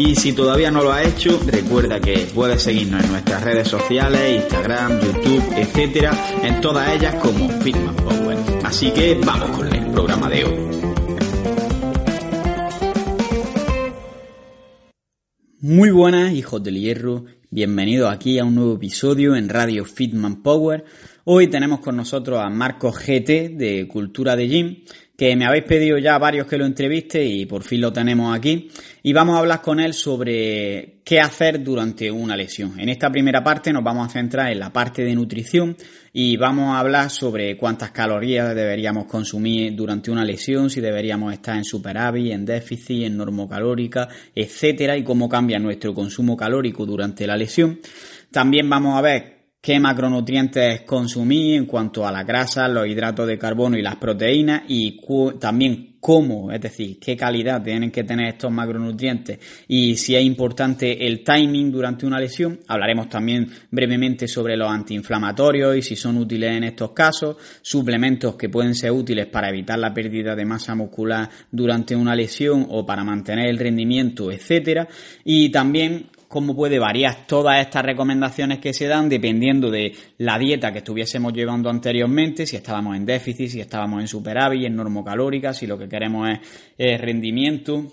[0.00, 4.42] Y si todavía no lo has hecho, recuerda que puedes seguirnos en nuestras redes sociales,
[4.42, 6.12] Instagram, YouTube, etcétera,
[6.44, 8.38] en todas ellas como Fitman Power.
[8.62, 10.58] Así que vamos con el programa de hoy.
[15.60, 17.24] Muy buenas, hijos del hierro.
[17.50, 20.84] Bienvenidos aquí a un nuevo episodio en Radio Fitman Power.
[21.24, 24.76] Hoy tenemos con nosotros a Marcos GT de Cultura de Gym
[25.18, 28.70] que me habéis pedido ya varios que lo entreviste y por fin lo tenemos aquí.
[29.02, 32.78] Y vamos a hablar con él sobre qué hacer durante una lesión.
[32.78, 35.76] En esta primera parte nos vamos a centrar en la parte de nutrición
[36.12, 41.56] y vamos a hablar sobre cuántas calorías deberíamos consumir durante una lesión, si deberíamos estar
[41.56, 47.36] en superávit, en déficit, en normocalórica, etcétera, y cómo cambia nuestro consumo calórico durante la
[47.36, 47.80] lesión.
[48.30, 53.38] También vamos a ver qué macronutrientes consumir en cuanto a la grasa, los hidratos de
[53.38, 55.00] carbono y las proteínas y
[55.40, 61.06] también cómo, es decir, qué calidad tienen que tener estos macronutrientes y si es importante
[61.06, 62.60] el timing durante una lesión.
[62.68, 68.48] Hablaremos también brevemente sobre los antiinflamatorios y si son útiles en estos casos, suplementos que
[68.48, 73.02] pueden ser útiles para evitar la pérdida de masa muscular durante una lesión o para
[73.02, 74.86] mantener el rendimiento, etcétera,
[75.24, 80.72] y también cómo puede variar todas estas recomendaciones que se dan dependiendo de la dieta
[80.72, 85.66] que estuviésemos llevando anteriormente, si estábamos en déficit, si estábamos en superávit, en normocalórica, si
[85.66, 86.28] lo que queremos
[86.76, 87.84] es, rendimiento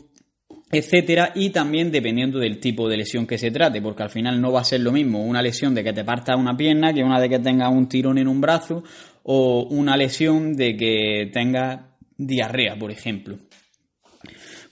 [0.72, 4.52] etcétera, y también dependiendo del tipo de lesión que se trate, porque al final no
[4.52, 7.22] va a ser lo mismo una lesión de que te parta una pierna que una
[7.22, 8.84] de que tengas un tirón en un brazo
[9.24, 11.82] o una lesión de que tengas
[12.18, 13.38] diarrea, por ejemplo.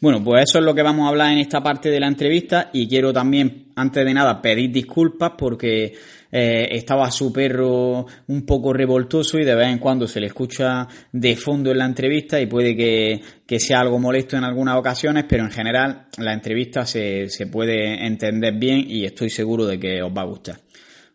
[0.04, 2.70] Bueno, pues eso es lo que vamos a hablar en esta parte de la entrevista
[2.74, 5.94] y quiero también, antes de nada, pedir disculpas porque
[6.30, 10.90] eh, estaba su perro un poco revoltoso y de vez en cuando se le escucha
[11.10, 15.24] de fondo en la entrevista y puede que, que sea algo molesto en algunas ocasiones,
[15.26, 20.04] pero en general la entrevista se, se puede entender bien y estoy seguro de que
[20.04, 20.58] os va a gustar.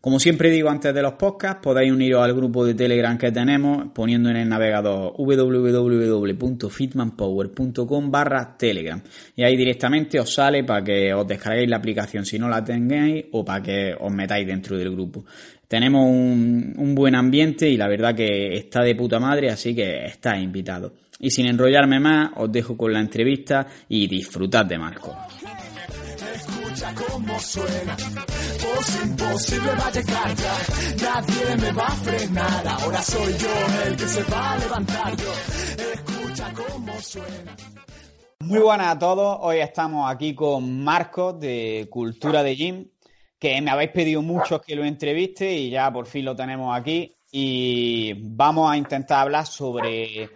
[0.01, 3.89] Como siempre digo antes de los podcasts, podéis uniros al grupo de Telegram que tenemos
[3.93, 9.03] poniendo en el navegador www.fitmanpower.com barra Telegram.
[9.35, 13.25] Y ahí directamente os sale para que os descarguéis la aplicación si no la tengáis
[13.33, 15.25] o para que os metáis dentro del grupo.
[15.67, 20.45] Tenemos un, buen ambiente y la verdad que está de puta madre, así que estáis
[20.45, 20.93] invitados.
[21.19, 25.17] Y sin enrollarme más, os dejo con la entrevista y disfrutad de Marco
[26.87, 27.97] cómo suena.
[27.97, 30.55] Voz imposible va a llegar ya.
[31.03, 32.69] Nadie me va a frenar.
[32.69, 35.17] Ahora soy yo el que se va a levantar.
[35.17, 35.33] Yo
[35.93, 37.57] escucha cómo suena.
[38.41, 39.39] Muy buenas a todos.
[39.43, 42.89] Hoy estamos aquí con Marcos de Cultura de Gym,
[43.39, 47.15] que me habéis pedido muchos que lo entreviste y ya por fin lo tenemos aquí.
[47.31, 50.31] Y vamos a intentar hablar sobre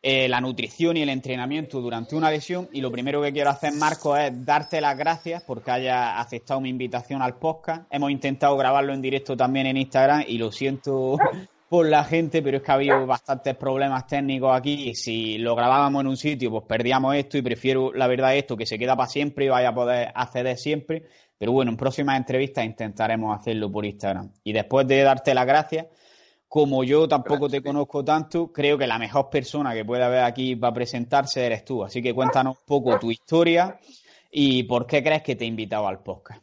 [0.00, 2.68] eh, la nutrición y el entrenamiento durante una lesión.
[2.72, 6.68] Y lo primero que quiero hacer, Marco, es darte las gracias porque hayas aceptado mi
[6.68, 7.86] invitación al podcast.
[7.90, 11.18] Hemos intentado grabarlo en directo también en Instagram y lo siento
[11.68, 16.00] por la gente, pero es que ha habido bastantes problemas técnicos aquí si lo grabábamos
[16.00, 19.08] en un sitio, pues perdíamos esto y prefiero, la verdad, esto que se queda para
[19.08, 21.04] siempre y vaya a poder acceder siempre.
[21.36, 24.32] Pero bueno, en próximas entrevistas intentaremos hacerlo por Instagram.
[24.42, 25.86] Y después de darte las gracias,
[26.48, 30.56] como yo tampoco te conozco tanto, creo que la mejor persona que puede haber aquí
[30.56, 31.84] para presentarse eres tú.
[31.84, 33.78] Así que cuéntanos un poco tu historia
[34.30, 36.42] y por qué crees que te he invitado al podcast.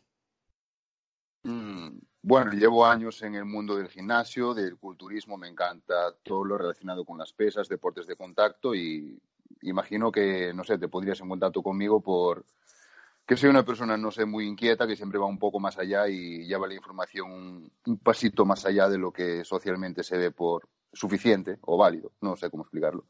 [1.44, 6.58] Mm, bueno, llevo años en el mundo del gimnasio, del culturismo, me encanta todo lo
[6.58, 9.20] relacionado con las pesas, deportes de contacto y
[9.64, 12.46] imagino que, no sé, te podrías en contacto conmigo por,
[13.26, 16.08] que soy una persona, no sé, muy inquieta, que siempre va un poco más allá
[16.08, 20.68] y lleva la información un, pasito más allá de lo que socialmente se ve por
[20.94, 22.12] suficiente o válido.
[22.22, 23.06] No sé cómo explicarlo.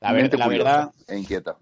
[0.00, 0.92] La, verdad.
[1.08, 1.56] E inquieta.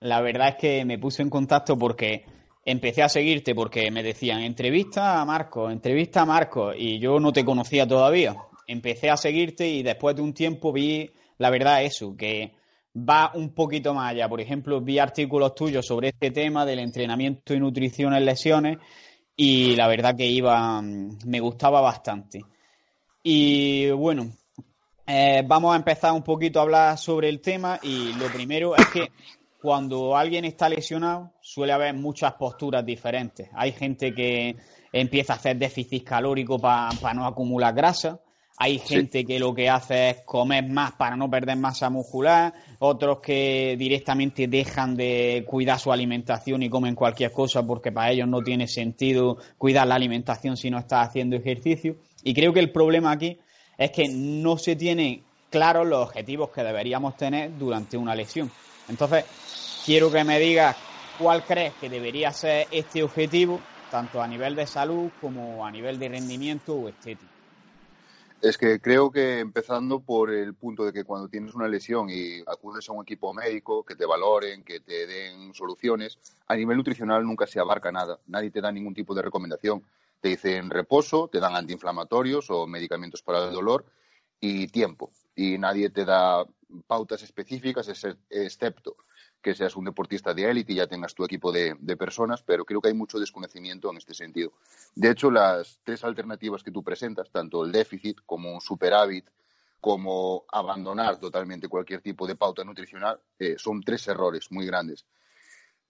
[0.00, 2.26] La verdad es que me puse en contacto porque
[2.64, 7.32] empecé a seguirte porque me decían entrevista a Marco, entrevista a Marco y yo no
[7.32, 8.36] te conocía todavía.
[8.66, 12.54] Empecé a seguirte y después de un tiempo vi la verdad eso, que
[12.96, 14.28] va un poquito más allá.
[14.28, 18.78] Por ejemplo, vi artículos tuyos sobre este tema del entrenamiento y nutrición en lesiones
[19.36, 22.44] y la verdad que iba, mm, me gustaba bastante.
[23.22, 24.30] Y bueno,
[25.06, 28.86] eh, vamos a empezar un poquito a hablar sobre el tema y lo primero es
[28.86, 29.10] que
[29.60, 33.48] cuando alguien está lesionado suele haber muchas posturas diferentes.
[33.54, 34.56] Hay gente que
[34.92, 38.20] empieza a hacer déficit calórico para no acumular grasa.
[38.58, 43.20] Hay gente que lo que hace es comer más para no perder masa muscular, otros
[43.20, 48.40] que directamente dejan de cuidar su alimentación y comen cualquier cosa porque para ellos no
[48.40, 51.96] tiene sentido cuidar la alimentación si no estás haciendo ejercicio.
[52.22, 53.38] Y creo que el problema aquí
[53.76, 58.50] es que no se tienen claros los objetivos que deberíamos tener durante una lesión.
[58.88, 59.26] Entonces,
[59.84, 60.76] quiero que me digas
[61.18, 63.60] cuál crees que debería ser este objetivo,
[63.90, 67.35] tanto a nivel de salud como a nivel de rendimiento o estético.
[68.42, 72.40] Es que creo que empezando por el punto de que cuando tienes una lesión y
[72.46, 77.24] acudes a un equipo médico, que te valoren, que te den soluciones, a nivel nutricional
[77.24, 78.18] nunca se abarca nada.
[78.26, 79.82] Nadie te da ningún tipo de recomendación.
[80.20, 83.86] Te dicen reposo, te dan antiinflamatorios o medicamentos para el dolor
[84.38, 85.10] y tiempo.
[85.34, 86.44] Y nadie te da
[86.86, 87.88] pautas específicas,
[88.28, 88.96] excepto
[89.46, 92.80] que seas un deportista de élite y ya tengas tu equipo de, personas, pero creo
[92.80, 94.54] que hay mucho desconocimiento en este sentido.
[94.96, 99.30] De hecho, las tres alternativas que tú presentas, tanto el déficit como un superávit,
[99.80, 105.06] como abandonar totalmente cualquier tipo de pauta nutricional, eh, son tres errores muy grandes.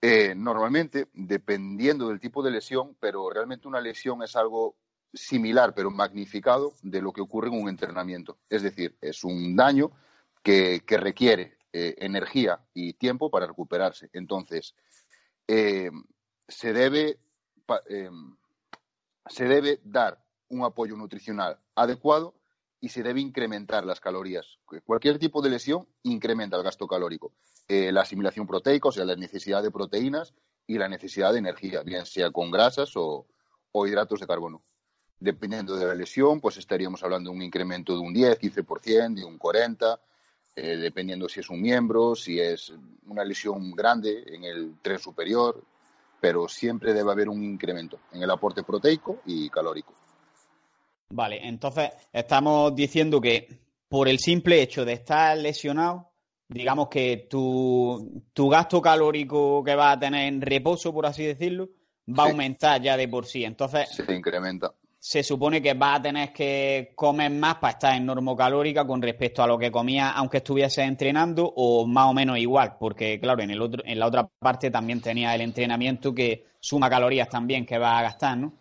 [0.03, 4.77] Eh, normalmente, dependiendo del tipo de lesión, pero realmente una lesión es algo
[5.15, 8.37] similar, pero magnificado, de lo que ocurre en un entrenamiento.
[8.51, 9.93] Es decir, es un daño
[10.43, 14.09] que requiere eh, energía y tiempo para recuperarse.
[14.15, 14.75] Entonces,
[15.47, 15.91] eh,
[16.49, 17.19] se, debe,
[17.91, 18.09] eh,
[19.27, 22.35] se debe dar un apoyo nutricional adecuado
[22.81, 24.59] y se debe incrementar las calorías.
[24.87, 27.35] Cualquier tipo de lesión incrementa el gasto calórico.
[27.69, 30.33] la asimilación proteica, o sea, la necesidad de proteínas
[30.67, 33.27] y la necesidad de energía, bien sea con grasas o,
[33.73, 34.63] o hidratos de carbono.
[35.21, 39.25] Dependiendo de la lesión, pues estaríamos hablando de un incremento de un 10, 15%, de
[39.27, 40.01] un 40%,
[40.59, 42.73] eh, dependiendo si es un miembro, si es
[43.09, 45.63] una lesión grande en el tren superior,
[46.19, 49.93] pero siempre debe haber un incremento en el aporte proteico y calórico.
[51.11, 53.49] Vale, entonces estamos diciendo que
[53.87, 56.11] por el simple hecho de estar lesionado,
[56.49, 61.69] digamos que tu, gasto calórico que va a tener en reposo, por así decirlo,
[62.09, 63.45] va a aumentar ya de por sí.
[63.45, 64.73] Entonces, se incrementa
[65.07, 69.41] se supone que vas a tener que comer más para estar en normocalórica con respecto
[69.41, 73.53] a lo que comías aunque estuviese entrenando o más o menos igual, porque claro, en
[73.53, 77.79] el otro, en la otra parte también tenía el entrenamiento que suma calorías también que
[77.79, 78.53] vas a gastar, ¿no?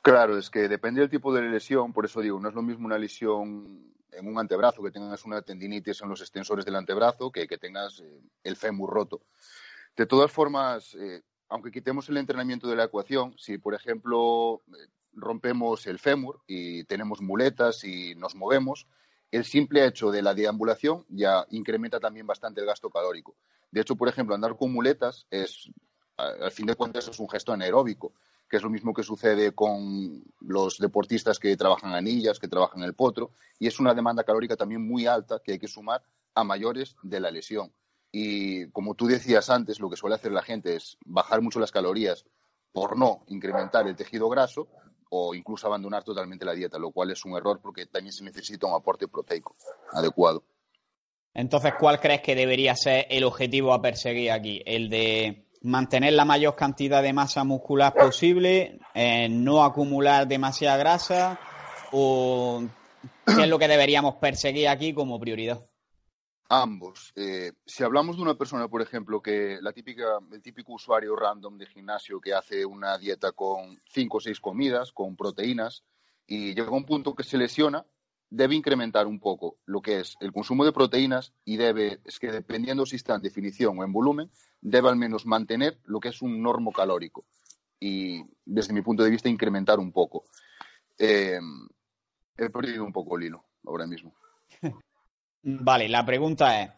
[0.00, 2.86] Claro, es que depende del tipo de lesión, por eso digo, no es lo mismo
[2.86, 7.46] una lesión en un antebrazo, que tengas una tendinitis en los extensores del antebrazo, que
[7.46, 9.20] que tengas eh, el fémur roto.
[9.94, 11.20] De todas formas, eh,
[11.50, 14.62] aunque quitemos el entrenamiento de la ecuación, si por ejemplo
[15.12, 18.86] rompemos el fémur y tenemos muletas y nos movemos,
[19.30, 23.36] el simple hecho de la deambulación ya incrementa también bastante el gasto calórico.
[23.70, 25.70] De hecho, por ejemplo, andar con muletas es,
[26.16, 28.14] al fin de cuentas, es un gesto anaeróbico,
[28.48, 32.94] que es lo mismo que sucede con los deportistas que trabajan anillas, que trabajan el
[32.94, 36.02] potro, y es una demanda calórica también muy alta que hay que sumar
[36.34, 37.72] a mayores de la lesión.
[38.10, 41.70] Y como tú decías antes, lo que suele hacer la gente es bajar mucho las
[41.70, 42.24] calorías
[42.72, 44.68] por no incrementar el tejido graso,
[45.10, 48.66] o incluso abandonar totalmente la dieta, lo cual es un error porque también se necesita
[48.66, 49.56] un aporte proteico
[49.92, 50.42] adecuado.
[51.34, 54.62] Entonces, ¿cuál crees que debería ser el objetivo a perseguir aquí?
[54.66, 61.38] ¿El de mantener la mayor cantidad de masa muscular posible, eh, no acumular demasiada grasa
[61.92, 62.62] o
[63.26, 65.67] qué es lo que deberíamos perseguir aquí como prioridad?
[66.50, 67.12] Ambos.
[67.14, 71.58] Eh, si hablamos de una persona, por ejemplo, que la típica, el típico usuario random
[71.58, 75.84] de gimnasio que hace una dieta con cinco o seis comidas, con proteínas,
[76.26, 77.84] y llega a un punto que se lesiona,
[78.30, 82.32] debe incrementar un poco lo que es el consumo de proteínas y debe, es que
[82.32, 84.30] dependiendo si está en definición o en volumen,
[84.62, 87.26] debe al menos mantener lo que es un normo calórico
[87.78, 90.24] y, desde mi punto de vista, incrementar un poco.
[90.98, 91.38] Eh,
[92.38, 94.14] he perdido un poco el hilo ahora mismo.
[95.42, 96.70] Vale, la pregunta es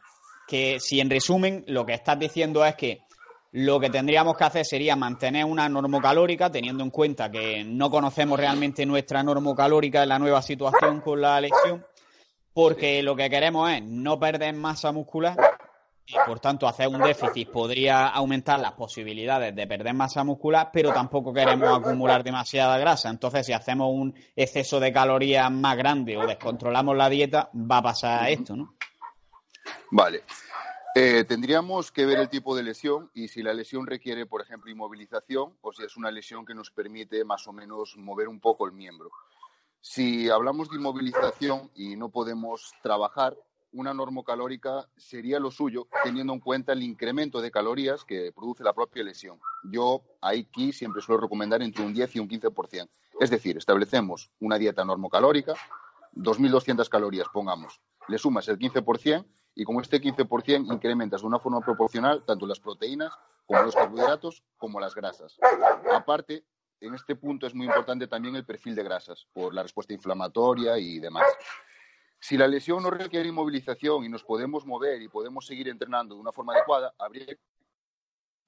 [0.46, 3.02] que si en resumen lo que estás diciendo es que
[3.52, 8.38] lo que tendríamos que hacer sería mantener una normocalórica, teniendo en cuenta que no conocemos
[8.38, 11.84] realmente nuestra normocalórica en la nueva situación con la lesión,
[12.52, 15.36] porque lo que queremos es no perder masa muscular
[16.10, 20.92] y por tanto hacer un déficit podría aumentar las posibilidades de perder masa muscular, pero
[20.92, 23.10] tampoco queremos acumular demasiada grasa.
[23.10, 27.82] Entonces, si hacemos un exceso de calorías más grande o descontrolamos la dieta, va a
[27.82, 28.74] pasar esto, ¿no?
[29.90, 30.24] Vale.
[30.94, 34.70] Eh, tendríamos que ver el tipo de lesión y si la lesión requiere, por ejemplo,
[34.70, 38.66] inmovilización o si es una lesión que nos permite más o menos mover un poco
[38.66, 39.10] el miembro.
[39.80, 43.36] Si hablamos de inmovilización y no podemos trabajar,
[43.72, 48.72] una normocalórica sería lo suyo, teniendo en cuenta el incremento de calorías que produce la
[48.72, 49.40] propia lesión.
[49.64, 52.88] Yo aquí siempre suelo recomendar entre un 10 y un 15%.
[53.20, 55.54] Es decir, establecemos una dieta normocalórica,
[56.14, 59.24] 2.200 calorías, pongamos, le sumas el 15%
[59.54, 63.12] y con este 15% incrementas de una forma proporcional tanto las proteínas
[63.46, 65.36] como los carbohidratos como las grasas.
[65.92, 66.44] Aparte,
[66.80, 70.78] en este punto es muy importante también el perfil de grasas por la respuesta inflamatoria
[70.78, 71.26] y demás.
[72.20, 76.20] Si la lesión no requiere inmovilización y nos podemos mover y podemos seguir entrenando de
[76.20, 77.38] una forma adecuada, habría que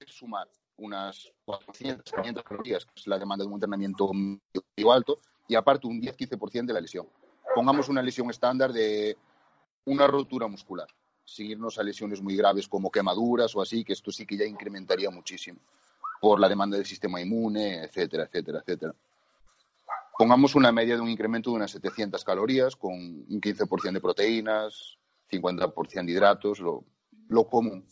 [0.05, 5.55] sumar unas 400, 500 calorías, que es la demanda de un entrenamiento medio alto, y
[5.55, 7.07] aparte un 10-15% de la lesión.
[7.55, 9.17] Pongamos una lesión estándar de
[9.85, 10.87] una rotura muscular,
[11.25, 15.09] seguirnos a lesiones muy graves como quemaduras o así, que esto sí que ya incrementaría
[15.09, 15.59] muchísimo
[16.21, 18.95] por la demanda del sistema inmune, etcétera, etcétera, etcétera.
[20.17, 24.97] Pongamos una media de un incremento de unas 700 calorías con un 15% de proteínas,
[25.31, 26.85] 50% de hidratos, lo,
[27.29, 27.85] lo común.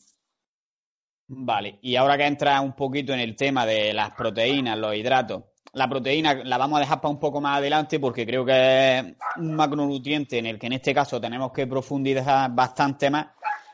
[1.28, 5.44] Vale, y ahora que entra un poquito en el tema de las proteínas, los hidratos,
[5.74, 9.06] la proteína la vamos a dejar para un poco más adelante porque creo que es
[9.38, 13.28] un macronutriente en el que en este caso tenemos que profundizar bastante más.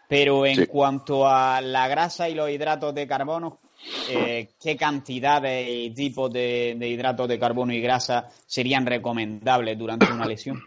[0.08, 3.60] Pero en cuanto a la grasa y los hidratos de carbono,
[4.10, 10.26] eh, qué cantidades y tipos de, hidratos de carbono y grasa serían recomendables durante una
[10.26, 10.62] lesión?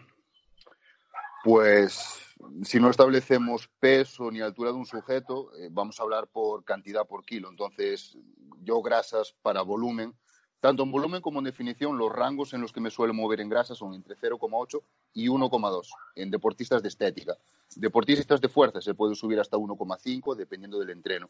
[1.43, 2.21] Pues
[2.63, 7.05] si no establecemos peso ni altura de un sujeto, eh, vamos a hablar por cantidad
[7.05, 7.49] por kilo.
[7.49, 8.17] Entonces,
[8.63, 10.13] yo grasas para volumen,
[10.59, 13.49] tanto en volumen como en definición, los rangos en los que me suelo mover en
[13.49, 14.81] grasa son entre 0,8
[15.13, 17.35] y 1,2 en deportistas de estética.
[17.75, 21.29] Deportistas de fuerza se puede subir hasta 1,5 dependiendo del entreno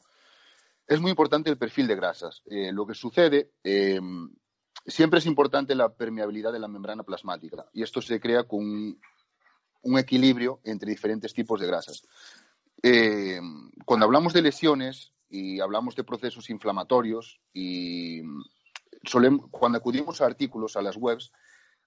[0.87, 2.41] es muy importante el perfil de grasas.
[2.45, 3.99] Eh, lo que sucede, eh,
[4.85, 8.97] siempre es importante la permeabilidad de la membrana plasmática y esto se crea con
[9.83, 12.03] un, equilibrio entre diferentes tipos de grasas.
[12.83, 13.39] Eh,
[13.85, 18.21] cuando hablamos de lesiones y hablamos de procesos inflamatorios y
[19.51, 21.31] cuando acudimos a artículos, a las webs,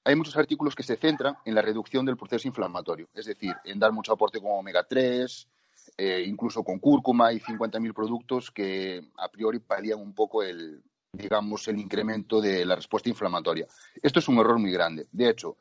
[0.05, 3.79] hay muchos artículos que se centran en la reducción del proceso inflamatorio, es decir, en
[3.79, 5.49] dar mucho aporte con omega 3,
[5.97, 10.83] eh, incluso con cúrcuma y 50.000 productos que a priori palían un poco el,
[11.13, 13.67] digamos, el incremento de la respuesta inflamatoria.
[14.03, 15.07] Esto es un error muy grande.
[15.13, 15.57] De hecho,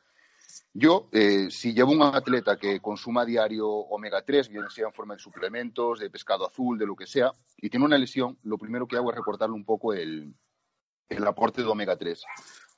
[0.74, 5.14] yo, eh, si llevo un atleta que consuma diario omega 3, bien sea en forma
[5.14, 8.88] de suplementos, de pescado azul, de lo que sea, y tiene una lesión, lo primero
[8.88, 10.34] que hago es recortarle un poco el,
[11.10, 12.24] el aporte de omega 3.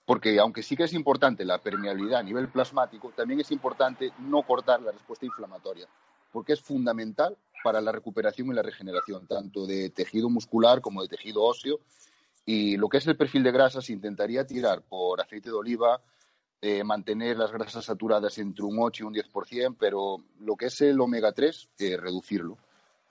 [0.06, 4.44] Porque aunque sí que es importante la permeabilidad a nivel plasmático, también es importante no
[4.44, 5.88] cortar la respuesta inflamatoria
[6.36, 11.08] porque es fundamental para la recuperación y la regeneración, tanto de tejido muscular como de
[11.08, 11.80] tejido óseo.
[12.46, 16.01] Y lo que es el perfil de grasas, intentaría tirar por aceite de oliva,
[16.60, 20.82] eh, mantener las grasas saturadas entre un 8 y un 10%, pero lo que es
[20.82, 22.58] el omega 3, eh, reducirlo,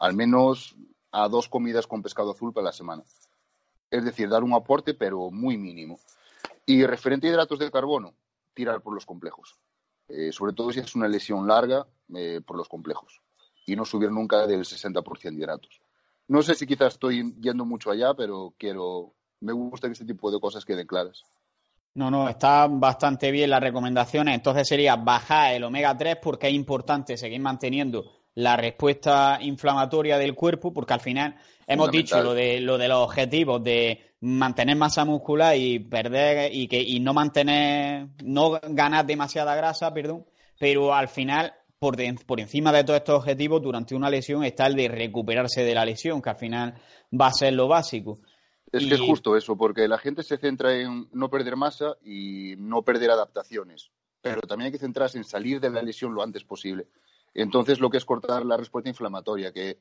[0.00, 0.76] al menos
[1.11, 3.04] a dos comidas con pescado azul para la semana.
[3.90, 5.99] Es decir, dar un aporte, pero muy mínimo.
[6.66, 8.12] Y referente a hidratos de carbono,
[8.52, 9.57] tirar por los complejos.
[10.09, 13.21] Eh, sobre todo si es una lesión larga eh, por los complejos,
[13.67, 15.81] y no subir nunca del 60% de hidratos.
[16.29, 20.31] No sé si quizás estoy yendo mucho allá, pero quiero, me gusta que este tipo
[20.31, 21.23] de cosas queden claras.
[21.95, 24.35] No, no, está bastante bien las recomendaciones.
[24.35, 30.35] Entonces sería bajar el omega 3 porque es importante seguir manteniendo la respuesta inflamatoria del
[30.35, 31.37] cuerpo, porque al final
[31.67, 36.67] hemos dicho lo de, lo de los objetivos de mantener masa muscular y perder y
[36.67, 40.26] que y no mantener no ganar demasiada grasa, perdón,
[40.59, 44.75] pero al final por, por encima de todos estos objetivos durante una lesión está el
[44.75, 46.75] de recuperarse de la lesión, que al final
[47.12, 48.21] va a ser lo básico.
[48.73, 52.55] Es que es justo eso, porque la gente se centra en no perder masa y
[52.57, 56.43] no perder adaptaciones, pero también hay que centrarse en salir de la lesión lo antes
[56.43, 56.88] posible.
[57.35, 59.79] Entonces, lo que es cortar la respuesta inflamatoria, que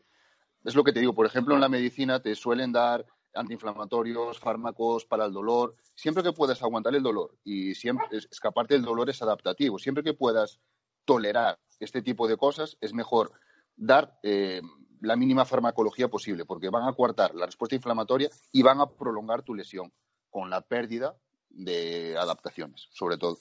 [0.64, 3.06] es lo que te digo, por ejemplo, en la medicina te suelen dar
[3.36, 8.84] antiinflamatorios, fármacos para el dolor, siempre que puedas aguantar el dolor y siempre escaparte del
[8.84, 10.60] dolor es adaptativo, siempre que puedas
[11.06, 13.32] tolerar este tipo de cosas es mejor
[13.76, 14.62] dar eh,
[15.02, 19.42] la mínima farmacología posible porque van a coartar la respuesta inflamatoria y van a prolongar
[19.42, 19.92] tu lesión
[20.30, 21.16] con la pérdida
[21.50, 23.38] de adaptaciones, sobre todo.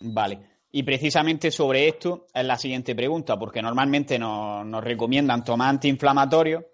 [0.00, 0.57] Vale.
[0.70, 6.64] Y precisamente sobre esto es la siguiente pregunta, porque normalmente nos, nos recomiendan tomar antiinflamatorios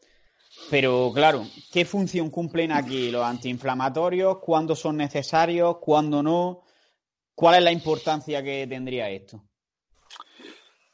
[0.70, 4.38] pero claro, ¿qué función cumplen aquí los antiinflamatorios?
[4.38, 5.76] ¿Cuándo son necesarios?
[5.80, 6.62] ¿Cuándo no?
[7.34, 9.42] ¿Cuál es la importancia que tendría esto?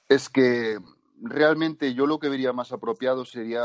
[0.08, 0.78] Es que
[1.20, 3.64] realmente yo lo que vería más apropiado sería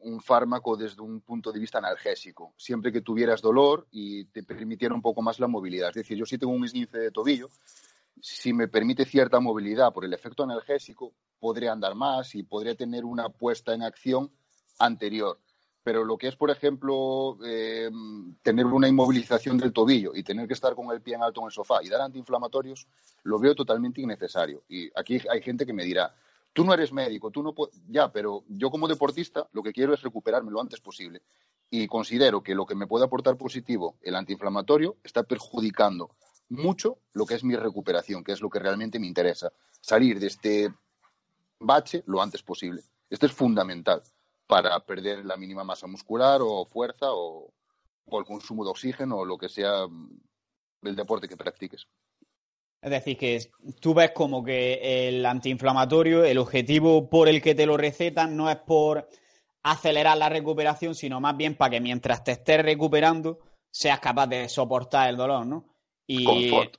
[0.00, 4.94] un fármaco desde un punto de vista analgésico, siempre que tuvieras dolor y te permitiera
[4.94, 5.88] un poco más la movilidad.
[5.88, 7.48] Es decir, yo si tengo un esguince de tobillo,
[8.20, 13.04] si me permite cierta movilidad por el efecto analgésico, podré andar más y podré tener
[13.04, 14.30] una puesta en acción
[14.78, 15.38] anterior.
[15.82, 17.88] Pero lo que es, por ejemplo, eh,
[18.42, 21.46] tener una inmovilización del tobillo y tener que estar con el pie en alto en
[21.46, 22.88] el sofá y dar antiinflamatorios,
[23.22, 24.64] lo veo totalmente innecesario.
[24.68, 26.12] Y aquí hay gente que me dirá,
[26.52, 29.94] tú no eres médico, tú no puedes, ya, pero yo como deportista lo que quiero
[29.94, 31.22] es recuperarme lo antes posible.
[31.70, 36.10] Y considero que lo que me puede aportar positivo el antiinflamatorio está perjudicando
[36.48, 39.52] mucho lo que es mi recuperación, que es lo que realmente me interesa.
[39.80, 40.74] Salir de este
[41.58, 42.82] bache lo antes posible.
[43.10, 44.02] Esto es fundamental
[44.46, 47.52] para perder la mínima masa muscular o fuerza o,
[48.06, 50.20] el consumo de oxígeno o lo que sea mm,
[50.82, 51.86] el deporte que practiques.
[52.80, 53.50] Es decir, que
[53.80, 58.48] tú ves como que el antiinflamatorio, el objetivo por el que te lo recetan no
[58.48, 59.08] es por
[59.64, 63.40] acelerar la recuperación, sino más bien para que mientras te estés recuperando
[63.72, 65.75] seas capaz de soportar el dolor, ¿no?
[66.08, 66.24] Y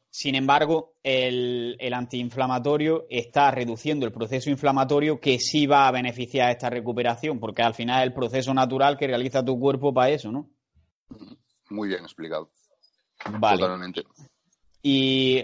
[0.10, 6.50] sin embargo, el, el, antiinflamatorio está reduciendo el proceso inflamatorio que sí va a beneficiar
[6.50, 10.32] esta recuperación, porque al final es el proceso natural que realiza tu cuerpo para eso,
[10.32, 10.50] ¿no?
[11.70, 12.50] Muy bien explicado.
[13.38, 13.60] Vale.
[13.60, 14.04] Totalmente.
[14.82, 15.44] Y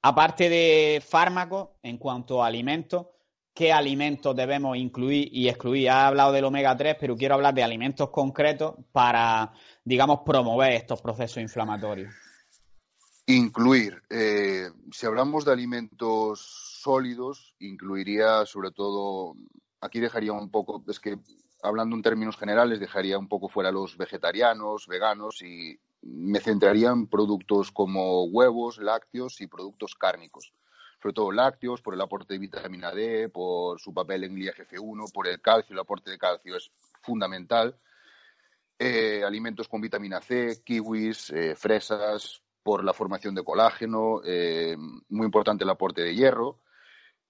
[0.00, 3.08] aparte de fármacos, en cuanto a alimentos,
[3.52, 5.90] ¿qué alimentos debemos incluir y excluir?
[5.90, 9.52] Ha hablado del omega 3, pero quiero hablar de alimentos concretos para,
[9.84, 12.14] digamos, promover estos procesos inflamatorios.
[13.30, 14.02] Incluir.
[14.08, 16.40] Eh, si hablamos de alimentos
[16.80, 19.36] sólidos, incluiría sobre todo,
[19.82, 21.18] aquí dejaría un poco, es que
[21.62, 27.06] hablando en términos generales, dejaría un poco fuera los vegetarianos, veganos y me centraría en
[27.06, 30.54] productos como huevos, lácteos y productos cárnicos.
[31.02, 35.12] Sobre todo lácteos, por el aporte de vitamina D, por su papel en el IGF-1,
[35.12, 36.70] por el calcio, el aporte de calcio es
[37.02, 37.78] fundamental.
[38.78, 44.76] Eh, alimentos con vitamina C, kiwis, eh, fresas, por la formación de colágeno, eh,
[45.08, 46.60] muy importante el aporte de hierro.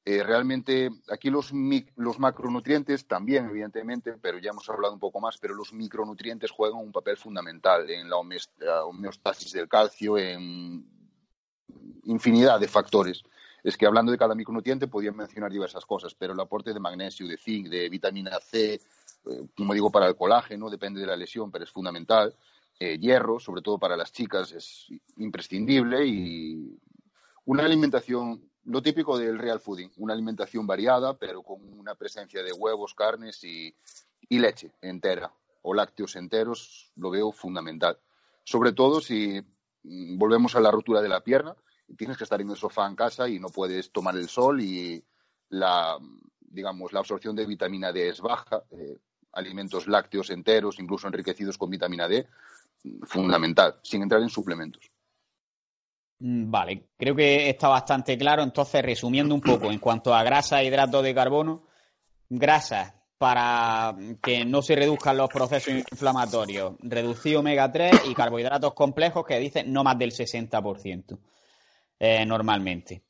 [0.04, 1.52] Eh, realmente aquí los,
[1.96, 6.80] los macronutrientes también, evidentemente, pero ya hemos hablado un poco más, pero los micronutrientes juegan
[6.80, 10.86] un papel fundamental en la homeostasis del calcio, en
[12.04, 13.22] infinidad de factores.
[13.62, 17.26] Es que hablando de cada micronutriente podía mencionar diversas cosas, pero el aporte de magnesio,
[17.26, 18.80] de zinc, de vitamina C, eh,
[19.56, 22.34] como digo, para el colágeno, depende de la lesión, pero es fundamental.
[22.80, 24.86] Eh, hierro, sobre todo para las chicas, es
[25.16, 26.78] imprescindible y
[27.44, 32.52] una alimentación, lo típico del real fooding, una alimentación variada, pero con una presencia de
[32.52, 33.74] huevos, carnes y,
[34.30, 37.98] leche entera o lácteos enteros, lo veo fundamental.
[38.44, 39.40] Sobre todo si
[39.82, 41.56] mm, volvemos a la rotura de la pierna,
[41.96, 45.04] tienes que estar en el sofá en casa y no puedes tomar el sol y
[45.48, 45.98] la,
[46.38, 48.62] digamos, la absorción de vitamina D es baja.
[48.70, 48.98] Eh,
[49.32, 52.28] alimentos lácteos enteros, incluso enriquecidos con vitamina D,
[53.02, 54.90] fundamental, sin entrar en suplementos.
[56.20, 58.42] Mm, vale, creo que está bastante claro.
[58.42, 61.64] Entonces, resumiendo un poco, en cuanto a grasa e hidratos de carbono,
[62.28, 69.26] grasas para que no se reduzcan los procesos inflamatorios, reducir omega 3 y carbohidratos complejos
[69.26, 71.18] que dicen no más del 60%
[71.98, 73.02] eh, normalmente.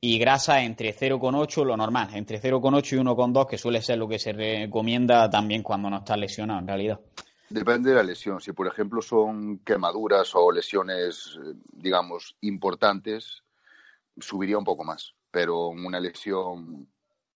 [0.00, 4.20] Y grasa entre 0,8, lo normal, entre 0,8 y 1,2, que suele ser lo que
[4.20, 7.00] se recomienda también cuando no está lesionado en realidad.
[7.48, 8.40] Depende de la lesión.
[8.40, 11.38] Si, por ejemplo, son quemaduras o lesiones,
[11.72, 13.42] digamos, importantes,
[14.18, 15.14] subiría un poco más.
[15.30, 16.88] Pero una lesión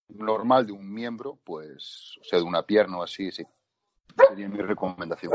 [0.09, 3.44] normal de un miembro, pues, o sea, de una pierna o así, sí.
[4.29, 5.33] Sería mi recomendación.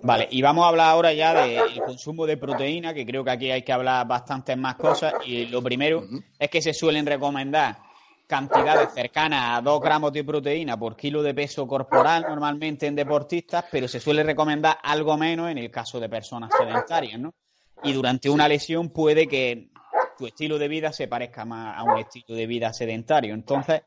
[0.00, 3.50] Vale, y vamos a hablar ahora ya del consumo de proteína, que creo que aquí
[3.50, 5.14] hay que hablar bastantes más cosas.
[5.24, 6.04] Y lo primero
[6.38, 7.87] es que se suelen recomendar
[8.28, 13.64] cantidades cercanas a 2 gramos de proteína por kilo de peso corporal normalmente en deportistas,
[13.72, 17.34] pero se suele recomendar algo menos en el caso de personas sedentarias, ¿no?
[17.82, 19.70] Y durante una lesión puede que
[20.18, 23.32] tu estilo de vida se parezca más a un estilo de vida sedentario.
[23.32, 23.82] Entonces,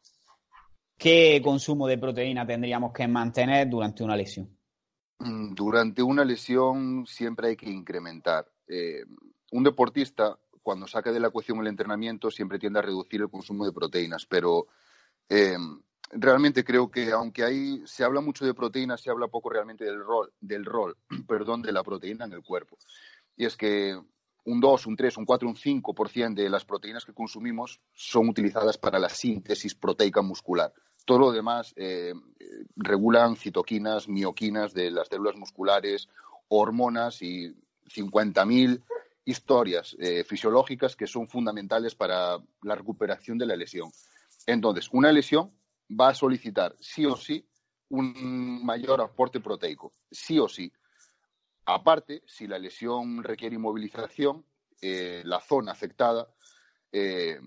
[0.97, 4.49] ¿qué consumo de proteína tendríamos que mantener durante una lesión?
[5.19, 8.47] Mm, durante una lesión siempre hay que incrementar.
[8.67, 9.04] Eh,
[9.51, 13.65] un deportista cuando saca de la ecuación el entrenamiento siempre tiende a reducir el consumo
[13.65, 14.67] de proteínas, pero
[15.30, 15.58] eh,
[16.12, 20.00] realmente creo que aunque ahí se habla mucho de proteínas, se habla poco realmente del
[20.00, 20.97] rol, del rol
[21.28, 22.78] perdón, de la proteína en el cuerpo.
[23.36, 24.00] Y es que
[24.43, 28.78] un 2, un 3, un 4, un 5% de las proteínas que consumimos son utilizadas
[28.78, 30.74] para la síntesis proteica muscular.
[31.06, 32.13] Todo lo demás eh,
[32.76, 36.10] regulan citoquinas, mioquinas de las células musculares,
[36.47, 37.56] hormonas y
[37.88, 38.82] 50.000
[39.25, 43.91] historias eh, fisiológicas que son fundamentales para la recuperación de la lesión.
[44.45, 45.51] Entonces, una lesión
[45.89, 47.47] va a solicitar sí o sí
[47.89, 50.71] un mayor aporte proteico, sí o sí.
[51.65, 54.45] Aparte, si la lesión requiere inmovilización,
[54.81, 56.27] eh, la zona afectada,
[56.91, 57.39] eh,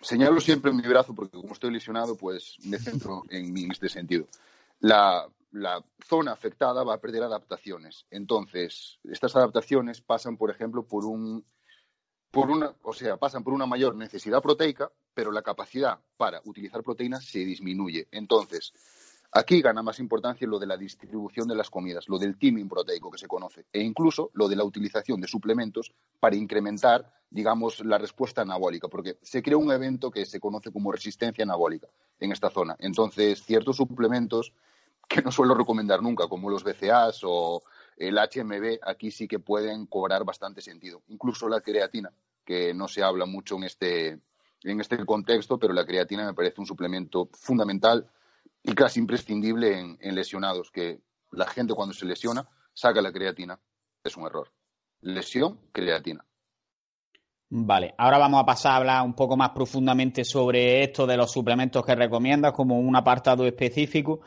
[0.00, 4.26] señalo siempre mi brazo porque como estoy lesionado, pues me centro en, en este sentido.
[4.80, 8.06] La, la zona afectada va a perder adaptaciones.
[8.10, 11.44] Entonces, estas adaptaciones pasan, por ejemplo, por un
[12.30, 16.82] por una, o sea, pasan por una mayor necesidad proteica, pero la capacidad para utilizar
[16.82, 18.08] proteínas se disminuye.
[18.10, 18.72] Entonces,
[19.32, 23.10] aquí gana más importancia lo de la distribución de las comidas, lo del timing proteico
[23.10, 27.98] que se conoce, e incluso lo de la utilización de suplementos para incrementar, digamos, la
[27.98, 31.88] respuesta anabólica, porque se crea un evento que se conoce como resistencia anabólica
[32.18, 32.76] en esta zona.
[32.78, 34.54] Entonces, ciertos suplementos
[35.12, 37.62] que no suelo recomendar nunca, como los BCAs o
[37.96, 41.02] el HMB, aquí sí que pueden cobrar bastante sentido.
[41.08, 42.10] Incluso la creatina,
[42.44, 44.18] que no se habla mucho en este,
[44.62, 48.08] en este contexto, pero la creatina me parece un suplemento fundamental
[48.62, 53.58] y casi imprescindible en, en lesionados, que la gente cuando se lesiona saca la creatina.
[54.02, 54.50] Es un error.
[55.02, 56.24] Lesión, creatina.
[57.54, 61.30] Vale, ahora vamos a pasar a hablar un poco más profundamente sobre esto de los
[61.30, 64.22] suplementos que recomiendas como un apartado específico.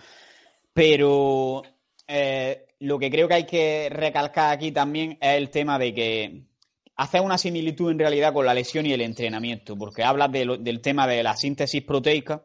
[0.76, 1.64] Pero
[2.06, 6.42] eh, lo que creo que hay que recalcar aquí también es el tema de que
[6.98, 11.08] hace una similitud en realidad con la lesión y el entrenamiento, porque hablas del tema
[11.08, 12.44] de la síntesis proteica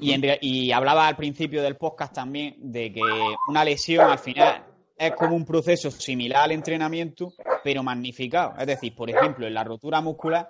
[0.00, 3.02] y, y hablaba al principio del podcast también de que
[3.46, 4.64] una lesión al final
[4.96, 8.54] es como un proceso similar al entrenamiento, pero magnificado.
[8.58, 10.48] Es decir, por ejemplo, en la rotura muscular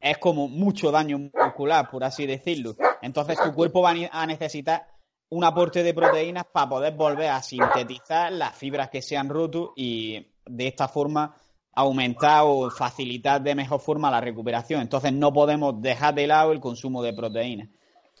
[0.00, 2.74] es como mucho daño muscular, por así decirlo.
[3.02, 4.93] Entonces tu cuerpo va a necesitar
[5.30, 9.72] un aporte de proteínas para poder volver a sintetizar las fibras que se han roto
[9.76, 11.34] y de esta forma
[11.72, 14.80] aumentar o facilitar de mejor forma la recuperación.
[14.80, 17.68] Entonces no podemos dejar de lado el consumo de proteínas.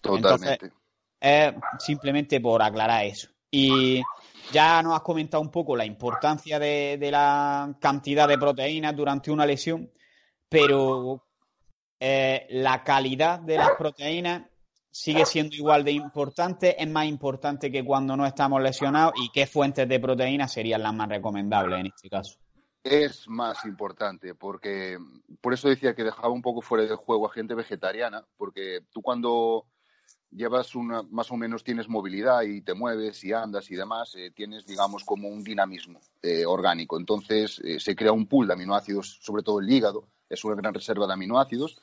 [0.00, 0.72] Totalmente.
[1.20, 3.28] es simplemente por aclarar eso.
[3.50, 4.02] Y
[4.52, 9.46] ya nos has comentado un poco la importancia de, la cantidad de proteínas durante una
[9.46, 9.90] lesión,
[10.48, 11.24] pero
[12.00, 14.42] eh, la calidad de las proteínas
[14.94, 19.44] sigue siendo igual de importante, es más importante que cuando no estamos lesionados y qué
[19.44, 22.38] fuentes de proteínas serían las más recomendables en este caso.
[22.84, 24.96] Es más importante porque
[25.40, 29.02] por eso decía que dejaba un poco fuera del juego a gente vegetariana, porque tú
[29.02, 29.66] cuando
[30.30, 34.30] llevas una, más o menos tienes movilidad y te mueves y andas y demás, eh,
[34.30, 37.00] tienes, digamos, como un dinamismo eh, orgánico.
[37.00, 40.72] Entonces eh, se crea un pool de aminoácidos, sobre todo el hígado, es una gran
[40.72, 41.80] reserva de aminoácidos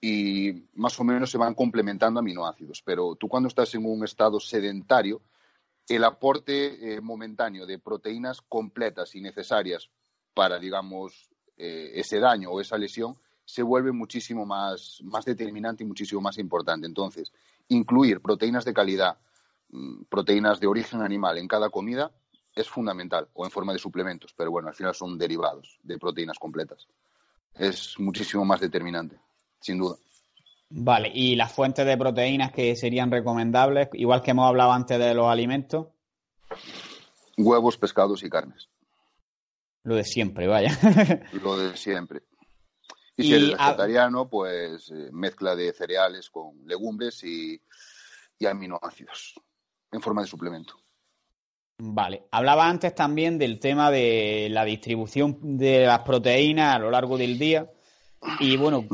[0.00, 2.82] y más o menos se van complementando aminoácidos.
[2.82, 5.20] Pero tú cuando estás en un estado sedentario,
[5.88, 9.90] el aporte eh, momentáneo de proteínas completas y necesarias
[10.32, 15.86] para, digamos, eh, ese daño o esa lesión se vuelve muchísimo más, más determinante y
[15.86, 16.86] muchísimo más importante.
[16.86, 17.32] Entonces,
[17.68, 19.18] incluir proteínas de calidad,
[19.70, 22.12] mm, proteínas de origen animal en cada comida
[22.54, 26.38] es fundamental, o en forma de suplementos, pero bueno, al final son derivados de proteínas
[26.38, 26.88] completas.
[27.54, 29.18] Es muchísimo más determinante
[29.60, 29.96] sin duda.
[30.70, 35.14] Vale, y las fuentes de proteínas que serían recomendables, igual que hemos hablado antes de
[35.14, 35.88] los alimentos.
[37.36, 38.68] Huevos, pescados y carnes.
[39.82, 40.70] Lo de siempre, vaya.
[41.42, 42.22] Lo de siempre.
[43.16, 47.60] Y, si eres vegetariano, pues eh, mezcla de cereales con legumbres y,
[48.38, 49.34] y aminoácidos
[49.90, 50.74] en forma de suplemento.
[51.78, 57.16] Vale, hablaba antes también del tema de la distribución de las proteínas a lo largo
[57.16, 57.70] del día.
[58.38, 58.86] Y bueno,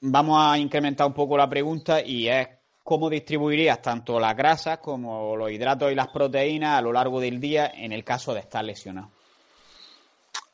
[0.00, 2.48] vamos a incrementar un poco la pregunta y es
[2.82, 7.40] cómo distribuirías tanto las grasas como los hidratos y las proteínas a lo largo del
[7.40, 9.10] día en el caso de estar lesionado.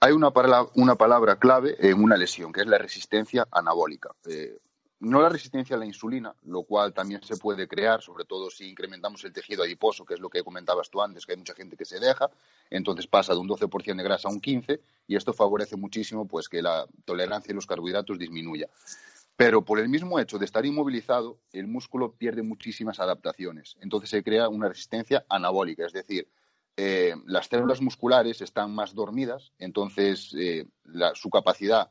[0.01, 4.11] Hay una, palabra, una palabra clave en una lesión, que es la resistencia anabólica.
[4.27, 4.59] Eh,
[5.01, 8.69] no la resistencia a la insulina, lo cual también se puede crear, sobre todo si
[8.69, 11.77] incrementamos el tejido adiposo, que es lo que comentabas tú antes, que hay mucha gente
[11.77, 12.31] que se deja,
[12.71, 16.49] entonces pasa de un 12% de grasa a un 15% y esto favorece muchísimo pues
[16.49, 18.69] que la tolerancia a los carbohidratos disminuya.
[19.37, 23.77] Pero por el mismo hecho de estar inmovilizado, el músculo pierde muchísimas adaptaciones.
[23.81, 26.29] Entonces se crea una resistencia anabólica, es decir,
[26.79, 30.67] eh, las células musculares están más dormidas, entonces eh,
[31.15, 31.91] su capacidad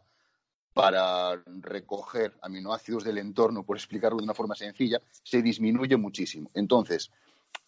[0.74, 6.52] para recoger aminoácidos del entorno, por explicarlo de una forma sencilla, se disminuye muchísimo.
[6.54, 7.12] Entonces,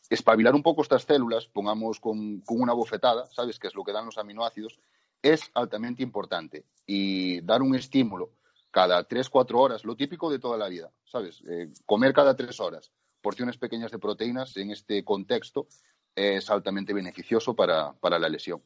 [0.09, 3.59] espabilar un poco estas células, pongamos con, con una bofetada, ¿sabes?
[3.59, 4.77] Que es lo que dan los aminoácidos,
[5.21, 6.65] es altamente importante.
[6.85, 8.31] Y dar un estímulo
[8.71, 11.43] cada tres, cuatro horas, lo típico de toda la vida, ¿sabes?
[11.49, 15.67] Eh, comer cada tres horas porciones pequeñas de proteínas en este contexto
[16.15, 18.63] es altamente beneficioso para, la lesión.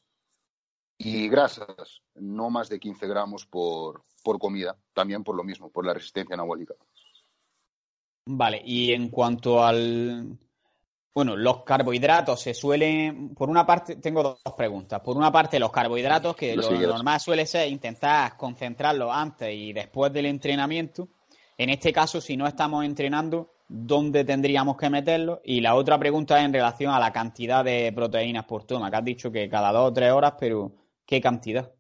[1.00, 5.86] Y grasas, no más de 15 gramos por, por comida, también por lo mismo, por
[5.86, 6.76] la resistencia anabólica.
[8.28, 10.38] Vale, y en cuanto al,
[11.14, 15.02] bueno, los carbohidratos se suelen, por una parte, tengo dos preguntas.
[15.02, 20.14] Por una parte, los carbohidratos, que lo, normal suele ser intentar concentrarlos antes y después
[20.14, 21.10] del entrenamiento.
[21.58, 25.42] En este caso, si no estamos entrenando, ¿dónde tendríamos que meterlo?
[25.44, 28.98] Y la otra pregunta es en relación a la cantidad de proteínas por toma, que
[28.98, 30.72] has dicho que cada dos o tres horas, pero
[31.06, 31.72] ¿qué cantidad?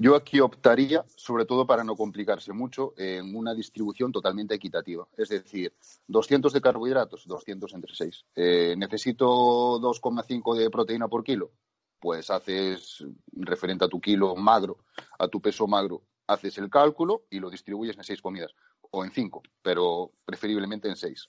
[0.00, 5.08] Yo aquí optaría, sobre todo para no complicarse mucho, en una distribución totalmente equitativa.
[5.16, 5.74] Es decir,
[6.06, 8.24] 200 de carbohidratos, 200 entre 6.
[8.36, 11.50] Eh, ¿Necesito 2,5 de proteína por kilo?
[11.98, 14.78] Pues haces, referente a tu kilo magro,
[15.18, 18.54] a tu peso magro, haces el cálculo y lo distribuyes en seis comidas.
[18.92, 21.28] O en cinco, pero preferiblemente en seis.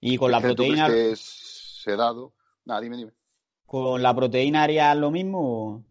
[0.00, 0.88] Y con la proteína.
[1.14, 2.34] Sedado.
[2.64, 3.12] Nada, dime, dime.
[3.64, 5.84] ¿Con la proteína harías lo mismo?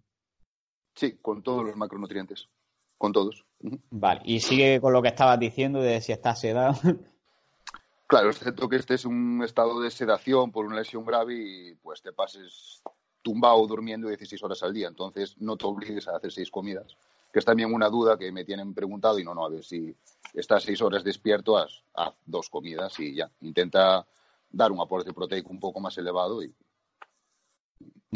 [0.96, 2.50] Sí, con todos los macronutrientes.
[2.98, 3.44] Con todos.
[3.90, 6.76] Vale, y sigue con lo que estabas diciendo de si estás sedado.
[8.06, 12.00] Claro, excepto que este es un estado de sedación por una lesión grave y pues
[12.04, 12.84] te pases
[13.24, 14.88] tumbado durmiendo 16 horas al día.
[14.88, 16.96] Entonces no te obligues a hacer seis comidas,
[17.32, 19.96] que es también una duda que me tienen preguntado y no, no, a ver si
[20.36, 23.32] estás seis horas despierto, haz, haz dos comidas y ya.
[23.42, 24.06] Intenta
[24.52, 26.54] dar un aporte proteico un poco más elevado y,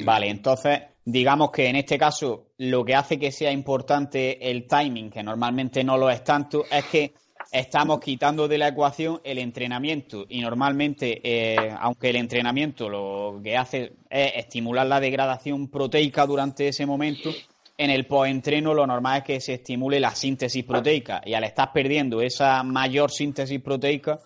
[0.04, 5.10] Vale, entonces digamos que en este caso lo que hace que sea importante el timing,
[5.10, 7.14] que normalmente no lo es tanto, es que
[7.52, 10.26] estamos quitando de la ecuación el entrenamiento.
[10.28, 16.68] Y normalmente, eh, aunque el entrenamiento lo que hace es estimular la degradación proteica durante
[16.68, 17.30] ese momento,
[17.78, 21.22] en el post-entreno lo normal es que se estimule la síntesis proteica.
[21.26, 24.20] Y al estar perdiendo esa mayor síntesis proteica,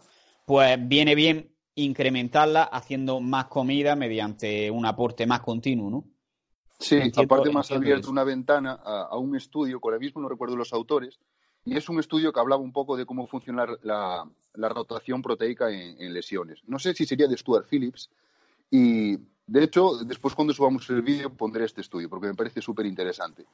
[0.46, 1.51] pues viene bien
[1.84, 6.04] incrementarla haciendo más comida mediante un aporte más continuo, ¿no?
[6.80, 10.74] Sí, aparte más abierto una ventana a, un estudio, con el mismo no recuerdo los
[10.74, 11.20] autores,
[11.64, 16.14] y es un estudio que hablaba un poco de cómo funciona la, rotación proteica en,
[16.14, 16.60] lesiones.
[16.66, 18.10] No sé si sería de Stuart Phillips,
[18.72, 19.16] y
[19.46, 23.46] de hecho, después cuando subamos el vídeo pondré este estudio, porque me parece súper interesante.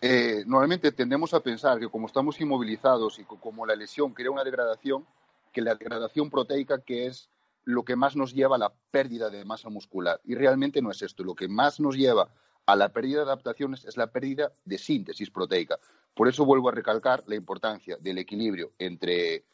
[0.00, 4.42] Eh, normalmente tendemos a pensar que como estamos inmovilizados y como la lesión crea una
[4.42, 5.06] degradación,
[5.52, 7.28] que la degradación proteica, que es
[7.64, 10.20] lo que más nos lleva a la pérdida de masa muscular.
[10.24, 11.24] Y realmente no es esto.
[11.24, 12.30] Lo que más nos lleva
[12.66, 15.78] a la pérdida de adaptaciones es la pérdida de síntesis proteica.
[16.14, 19.44] Por eso vuelvo a recalcar la importancia del equilibrio entre,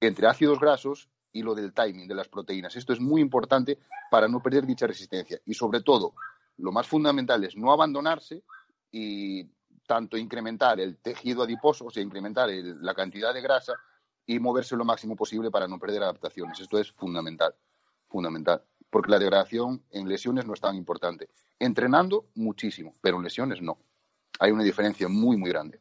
[0.00, 2.76] entre ácidos grasos y lo del timing de las proteínas.
[2.76, 3.78] Esto es muy importante
[4.10, 5.40] para no perder dicha resistencia.
[5.46, 6.14] Y sobre todo,
[6.58, 8.42] lo más fundamental es no abandonarse
[8.90, 9.44] y
[9.86, 13.74] tanto incrementar el tejido adiposo, o sea, incrementar la cantidad de grasa,
[14.26, 16.60] y moverse lo máximo posible para no perder adaptaciones.
[16.60, 17.54] Esto es fundamental,
[18.08, 21.28] fundamental, porque la degradación en lesiones no es tan importante.
[21.58, 23.78] Entrenando muchísimo, pero en lesiones no.
[24.38, 25.80] Hay una diferencia muy, muy grande.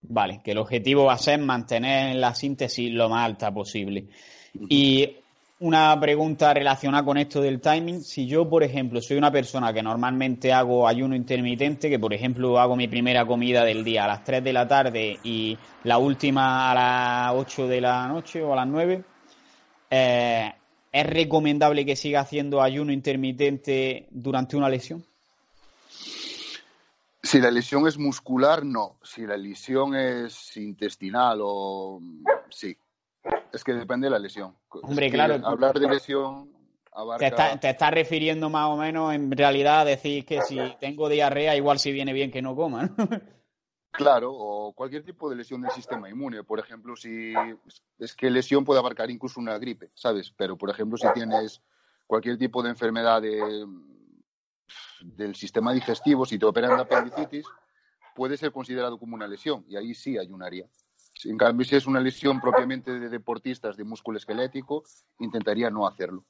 [0.00, 4.08] Vale, que el objetivo va a ser mantener la síntesis lo más alta posible.
[4.54, 5.16] Y
[5.60, 8.02] una pregunta relacionada con esto del timing.
[8.02, 12.58] Si yo, por ejemplo, soy una persona que normalmente hago ayuno intermitente, que por ejemplo
[12.60, 16.70] hago mi primera comida del día a las 3 de la tarde y la última
[16.70, 19.04] a las 8 de la noche o a las 9,
[19.90, 20.52] eh,
[20.92, 25.04] ¿es recomendable que siga haciendo ayuno intermitente durante una lesión?
[27.20, 28.96] Si la lesión es muscular, no.
[29.02, 32.00] Si la lesión es intestinal o
[32.48, 32.76] sí,
[33.52, 34.56] es que depende de la lesión.
[34.68, 35.34] Hombre, claro.
[35.46, 36.52] Hablar de lesión
[36.92, 37.58] abarca...
[37.58, 41.78] Te estás refiriendo más o menos en realidad a decir que si tengo diarrea, igual
[41.78, 42.90] si viene bien que no coma.
[43.90, 46.44] Claro, o cualquier tipo de lesión del sistema inmune.
[46.44, 47.32] Por ejemplo, si
[47.98, 50.32] es que lesión puede abarcar incluso una gripe, ¿sabes?
[50.36, 51.60] Pero, por ejemplo, si tienes
[52.06, 53.22] cualquier tipo de enfermedad
[55.00, 57.46] del sistema digestivo, si te operan la apendicitis,
[58.14, 60.66] puede ser considerado como una lesión y ahí sí ayunaría.
[61.24, 64.84] En cambio, si es una lesión propiamente de deportistas de músculo esquelético,
[65.18, 66.24] intentaría no hacerlo.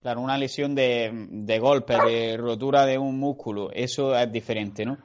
[0.00, 4.98] Claro, una lesión de, golpe, de rotura de un músculo, eso es diferente, ¿no?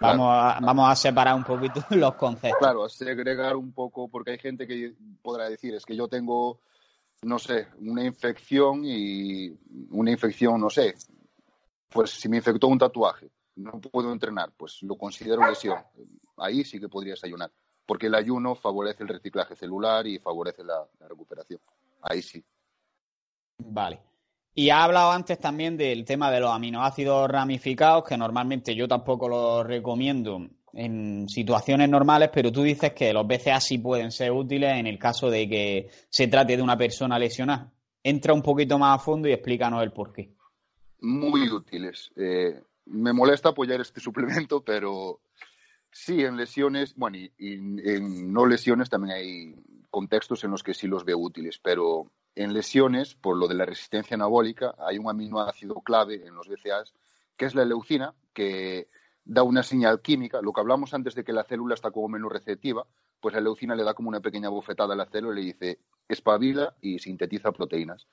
[0.00, 2.58] Vamos, a, vamos a separar un poquito los conceptos.
[2.58, 6.60] Claro, a segregar un poco, porque hay gente que podrá decir, es que yo tengo,
[7.22, 9.50] no sé, una infección y
[9.90, 10.94] una infección, no sé,
[11.90, 15.78] pues si me infectó un tatuaje, no puedo entrenar, pues lo considero lesión.
[16.38, 17.50] Ahí sí que podrías ayunar
[17.86, 21.60] porque el ayuno favorece el reciclaje celular y favorece la, recuperación.
[22.02, 22.42] Ahí sí.
[23.58, 24.00] Vale.
[24.54, 29.28] Y ha hablado antes también del tema de los aminoácidos ramificados, que normalmente yo tampoco
[29.28, 34.72] los recomiendo en situaciones normales, pero tú dices que los BCA sí pueden ser útiles
[34.76, 37.72] en el caso de que se trate de una persona lesionada.
[38.02, 40.32] Entra un poquito más a fondo y explícanos el por qué.
[41.00, 42.10] Muy útiles.
[42.16, 45.20] Eh, me molesta apoyar este suplemento, pero
[45.92, 49.54] Sí, en lesiones, bueno, y, en no lesiones también hay
[49.90, 53.66] contextos en los que sí los veo útiles, pero en lesiones, por lo de la
[53.66, 56.94] resistencia anabólica, hay un aminoácido clave en los BCAAs,
[57.36, 58.88] que es la leucina, que
[59.24, 60.40] da una señal química.
[60.42, 62.86] Lo que hablamos antes de que la célula está como menos receptiva,
[63.20, 65.78] pues la leucina le da como una pequeña bofetada a la célula y le dice
[66.08, 68.06] espabila y sintetiza proteínas.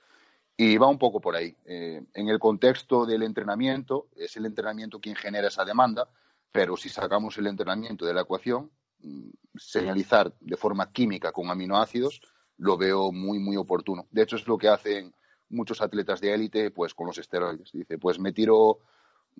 [0.56, 1.56] Y va un poco por ahí.
[1.66, 6.10] Eh, en el contexto del entrenamiento, es el entrenamiento quien genera esa demanda,
[6.52, 12.22] pero si sacamos el entrenamiento de la ecuación, mm, señalizar de forma química con aminoácidos
[12.58, 14.08] lo veo muy, muy oportuno.
[14.10, 15.14] De hecho, es lo que hacen
[15.50, 17.72] muchos atletas de élite pues con los esteroides.
[17.72, 18.80] Dice, pues me tiro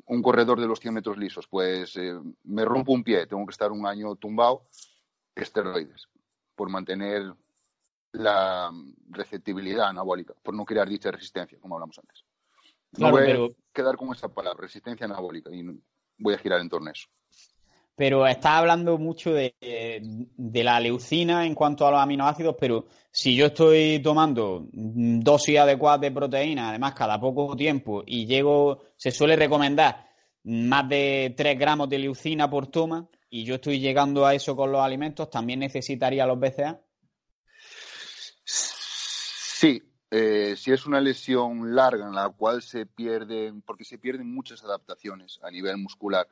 [0.06, 3.52] un corredor de los 100 metros lisos, pues eh, me rompo un pie, tengo que
[3.52, 4.68] estar un año tumbado,
[5.36, 6.08] esteroides,
[6.56, 7.34] por mantener
[8.12, 8.72] la
[9.10, 12.24] receptibilidad anabólica, por no crear dicha resistencia, como hablamos antes.
[12.98, 15.64] No voy a quedar con esa palabra, resistencia anabólica, y
[16.18, 17.08] voy a girar en torno a eso.
[17.96, 19.56] Pero está hablando mucho de,
[20.38, 26.12] la leucina en cuanto a los aminoácidos, pero si yo estoy tomando dosis adecuadas de
[26.12, 30.06] proteína, además cada poco tiempo, y llego, se suele recomendar
[30.44, 34.72] más de 3 gramos de leucina por toma, y yo estoy llegando a eso con
[34.72, 36.80] los alimentos, ¿también necesitaría los BCA?
[38.44, 44.34] Sí, eh, si es una lesión larga en la cual se pierden, porque se pierden
[44.34, 46.28] muchas adaptaciones a nivel muscular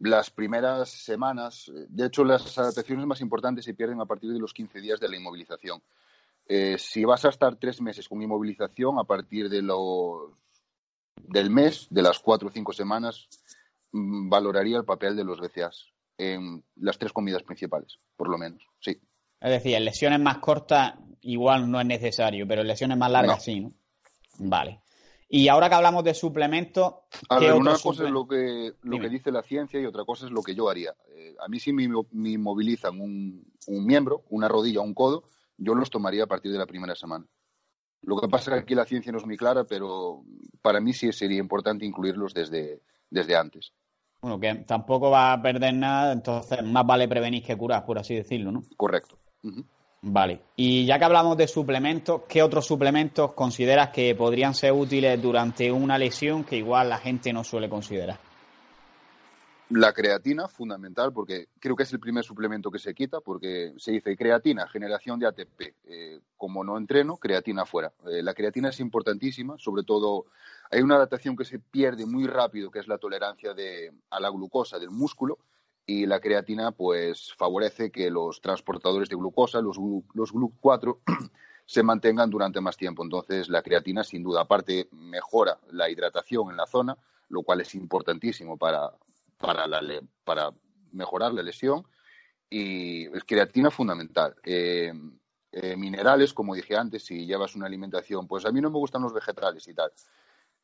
[0.00, 4.54] las primeras semanas, de hecho las adaptaciones más importantes se pierden a partir de los
[4.54, 5.82] 15 días de la inmovilización.
[6.46, 10.32] Eh, si vas a estar tres meses con inmovilización, a partir de los,
[11.16, 13.28] del mes, de las cuatro o cinco semanas,
[13.92, 18.66] mm, valoraría el papel de los BCAs en las tres comidas principales, por lo menos,
[18.80, 18.98] sí.
[19.38, 23.72] Es decir, lesiones más cortas igual no es necesario, pero lesiones más largas sí, ¿no?
[24.38, 24.80] Vale.
[25.32, 26.92] Y ahora que hablamos de suplementos.
[27.28, 30.26] A ver, una cosa es lo que, lo que dice la ciencia y otra cosa
[30.26, 30.92] es lo que yo haría.
[31.14, 35.22] Eh, a mí, si me, inmovilizan un, miembro, una rodilla o un codo,
[35.56, 37.24] yo los tomaría a partir de la primera semana.
[38.02, 40.24] Lo que pasa es que aquí la ciencia no es muy clara, pero
[40.62, 43.72] para mí sí sería importante incluirlos desde, desde antes.
[44.22, 48.16] Bueno, que tampoco va a perder nada, entonces más vale prevenir que curar, por así
[48.16, 48.64] decirlo, ¿no?
[48.76, 49.16] Correcto.
[50.02, 50.40] Vale.
[50.56, 55.70] Y ya que hablamos de suplementos, ¿qué otros suplementos consideras que podrían ser útiles durante
[55.70, 58.18] una lesión que igual la gente no suele considerar?
[59.70, 63.92] La creatina, fundamental, porque creo que es el primer suplemento que se quita, porque se
[63.92, 65.60] dice creatina, generación de ATP.
[65.84, 67.92] Eh, como no entreno, creatina fuera.
[68.10, 70.26] Eh, la creatina es importantísima, sobre todo
[70.70, 74.30] hay una adaptación que se pierde muy rápido, que es la tolerancia de, a la
[74.30, 75.38] glucosa del músculo,
[75.90, 79.76] y la creatina pues favorece que los transportadores de glucosa, los,
[80.14, 80.98] los GLUC4,
[81.66, 83.02] se mantengan durante más tiempo.
[83.02, 86.96] Entonces la creatina sin duda aparte mejora la hidratación en la zona,
[87.28, 88.92] lo cual es importantísimo para,
[89.36, 89.66] para,
[90.22, 90.52] para
[90.92, 91.84] mejorar la lesión
[92.48, 94.36] y es creatina fundamental.
[94.44, 94.92] Eh,
[95.50, 99.02] eh, minerales, como dije antes, si llevas una alimentación, pues a mí no me gustan
[99.02, 99.90] los vegetales y tal.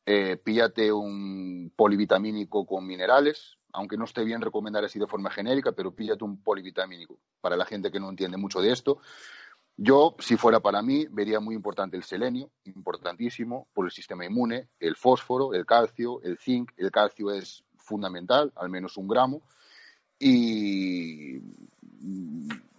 [0.05, 5.71] Eh, píllate un polivitamínico con minerales, aunque no esté bien recomendar así de forma genérica,
[5.71, 8.99] pero píllate un polivitamínico para la gente que no entiende mucho de esto.
[9.79, 14.69] Yo, si fuera para mí, vería muy importante el selenio, importantísimo por el sistema inmune,
[14.79, 16.71] el fósforo, el calcio, el zinc.
[16.77, 19.43] El calcio es fundamental, al menos un gramo.
[20.17, 21.39] Y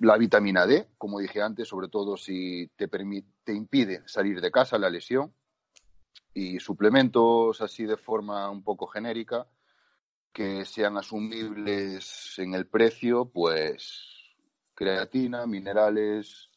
[0.01, 4.77] la vitamina D, como dije antes, sobre todo si te, te impide salir de casa
[4.77, 5.33] la lesión.
[6.35, 9.46] Y suplementos así de forma un poco genérica,
[10.33, 14.35] que sean asumibles en el precio, pues
[14.75, 16.51] creatina, minerales,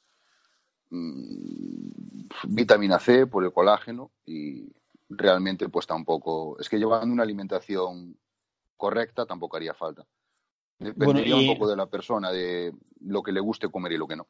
[0.90, 4.72] mm, vitamina C por el colágeno y
[5.10, 8.18] realmente pues tampoco, es que llevando una alimentación
[8.78, 10.06] correcta tampoco haría falta.
[10.80, 14.16] Dependería un poco de la persona, de lo que le guste comer y lo que
[14.16, 14.28] no.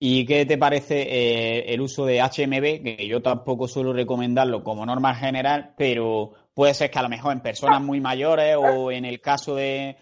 [0.00, 2.84] ¿Y qué te parece eh, el uso de HMB?
[2.84, 7.32] Que yo tampoco suelo recomendarlo como norma general, pero puede ser que a lo mejor
[7.32, 9.96] en personas muy mayores o en el caso de,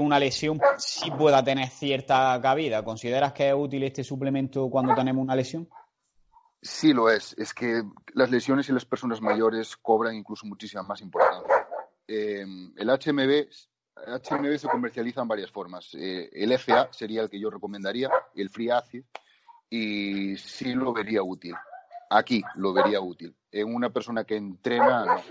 [0.00, 2.82] una lesión sí pueda tener cierta cabida.
[2.82, 5.68] ¿Consideras que es útil este suplemento cuando tenemos una lesión?
[6.62, 7.34] Sí lo es.
[7.36, 7.82] Es que
[8.14, 11.66] las lesiones en las personas mayores cobran incluso muchísima más importancia.
[12.08, 13.46] Eh, el HMB,
[13.96, 15.94] HMB se comercializa en varias formas.
[15.94, 19.04] Eh, el FA sería el que yo recomendaría, el Free Acid,
[19.70, 21.54] y sí lo vería útil.
[22.10, 23.34] Aquí lo vería útil.
[23.50, 25.22] En una persona que entrena,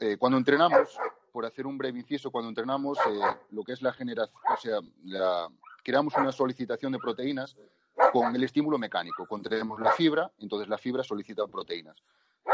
[0.00, 0.98] eh, cuando entrenamos,
[1.32, 3.20] por hacer un breve inciso, cuando entrenamos, eh,
[3.50, 4.80] lo que es la generación, o sea,
[5.82, 7.56] creamos una solicitación de proteínas
[8.12, 9.26] con el estímulo mecánico.
[9.26, 11.96] Contraemos la fibra, entonces la fibra solicita proteínas.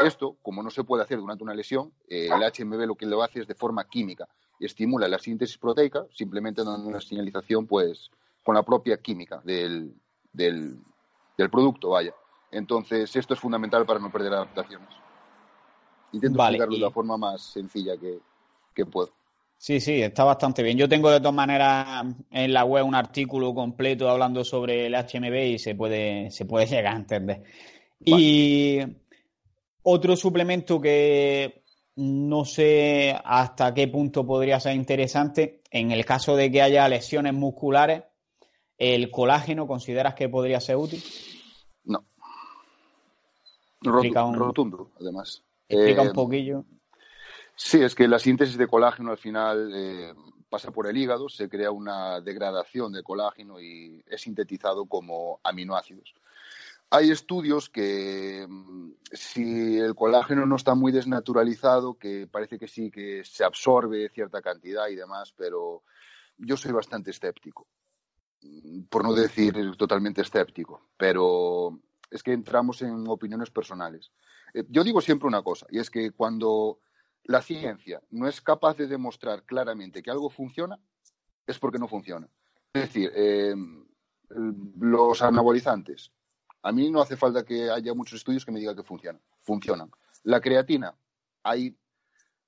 [0.01, 3.21] Esto, como no se puede hacer durante una lesión, eh, el HMB lo que lo
[3.21, 4.27] hace es de forma química.
[4.59, 8.11] Estimula la síntesis proteica, simplemente dando una señalización pues,
[8.43, 9.93] con la propia química del,
[10.33, 10.77] del,
[11.37, 12.13] del producto, vaya.
[12.51, 14.89] Entonces, esto es fundamental para no perder adaptaciones.
[16.11, 19.11] Intento explicarlo de la forma más sencilla que, puedo.
[19.57, 20.77] Sí, sí, está bastante bien.
[20.77, 25.53] Yo tengo de todas maneras en la web un artículo completo hablando sobre el HMB
[25.53, 27.43] y se puede, se puede llegar a entender.
[28.03, 28.79] Y
[29.83, 31.63] otro suplemento que
[31.99, 37.33] no sé hasta qué punto podría ser interesante, en el caso de que haya lesiones
[37.33, 38.03] musculares,
[38.77, 41.03] ¿el colágeno consideras que podría ser útil?
[41.83, 42.05] No.
[43.81, 45.43] Rotundo, además.
[45.67, 46.63] Explica un eh, poquillo.
[47.55, 50.13] Sí, es que la síntesis de colágeno al final eh,
[50.49, 56.13] pasa por el hígado, se crea una degradación de colágeno y es sintetizado como aminoácidos.
[56.91, 62.89] Hay estudios que mm, si el colágeno no está muy desnaturalizado, que parece que sí,
[62.89, 65.83] que se absorbe cierta cantidad y demás, pero
[66.37, 67.67] yo soy bastante escéptico,
[68.89, 71.79] por no decir totalmente escéptico, pero
[72.09, 74.11] es que entramos en opiniones personales.
[74.53, 76.79] Eh, yo digo siempre una cosa, y es que cuando
[77.23, 80.79] la ciencia no es capaz de demostrar claramente que algo funciona,
[81.45, 82.27] es porque no funciona.
[82.73, 83.55] Es decir, eh,
[84.79, 86.11] los anabolizantes.
[86.61, 89.21] A mí no hace falta que haya muchos estudios que me digan que funcionan.
[89.41, 89.91] Funcionan.
[90.23, 90.93] La creatina,
[91.43, 91.75] ahí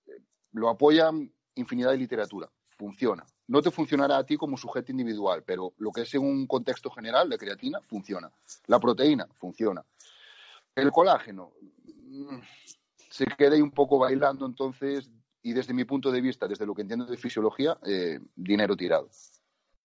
[0.08, 0.12] eh,
[0.52, 2.50] lo apoyan infinidad de literatura.
[2.78, 3.26] Funciona.
[3.48, 6.90] No te funcionará a ti como sujeto individual, pero lo que es en un contexto
[6.90, 8.32] general, la creatina funciona.
[8.68, 9.86] La proteína funciona.
[10.76, 11.52] El colágeno,
[11.84, 12.40] mm,
[13.10, 15.10] se queda ahí un poco bailando entonces
[15.44, 19.10] y desde mi punto de vista, desde lo que entiendo de fisiología, eh, dinero tirado.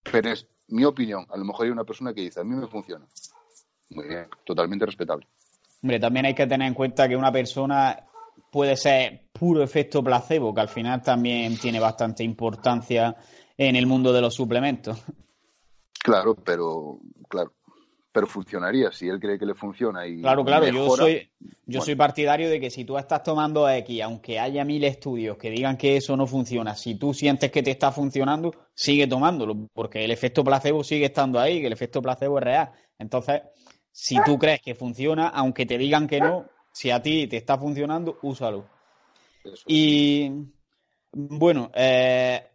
[0.03, 1.27] Pero es mi opinión.
[1.31, 3.07] A lo mejor hay una persona que dice, a mí me funciona.
[3.91, 5.27] Muy bien, totalmente respetable.
[5.83, 7.97] Hombre, también hay que tener en cuenta que una persona
[8.51, 13.17] puede ser puro efecto placebo, que al final también tiene bastante importancia
[13.57, 15.03] en el mundo de los suplementos.
[16.03, 17.53] Claro, pero claro,
[18.17, 21.29] pero funcionaría si él cree que le funciona y claro claro yo soy
[21.67, 25.51] yo soy partidario de que si tú estás tomando X aunque haya mil estudios que
[25.51, 30.03] digan que eso no funciona si tú sientes que te está funcionando sigue tomándolo porque
[30.03, 33.43] el efecto placebo sigue estando ahí que el efecto placebo es real entonces
[33.99, 37.57] si tú crees que funciona aunque te digan que no si a ti te está
[37.57, 38.67] funcionando úsalo
[39.67, 40.31] y
[41.13, 42.47] bueno eh,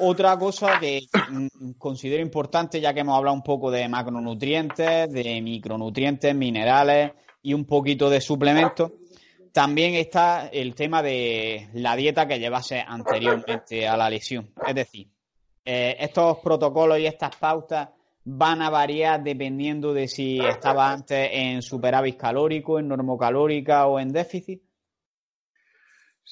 [0.00, 1.02] otra cosa que
[1.76, 7.12] considero importante, ya que hemos hablado un poco de macronutrientes, de micronutrientes, minerales
[7.42, 8.92] y un poquito de suplementos,
[9.52, 14.54] también está el tema de la dieta que llevase anteriormente a la lesión.
[14.66, 15.08] Es decir,
[15.66, 17.90] eh, estos protocolos y estas pautas
[18.24, 24.12] van a variar dependiendo de si estaba antes en superávit calórico, en normocalórica o en
[24.12, 24.62] déficit.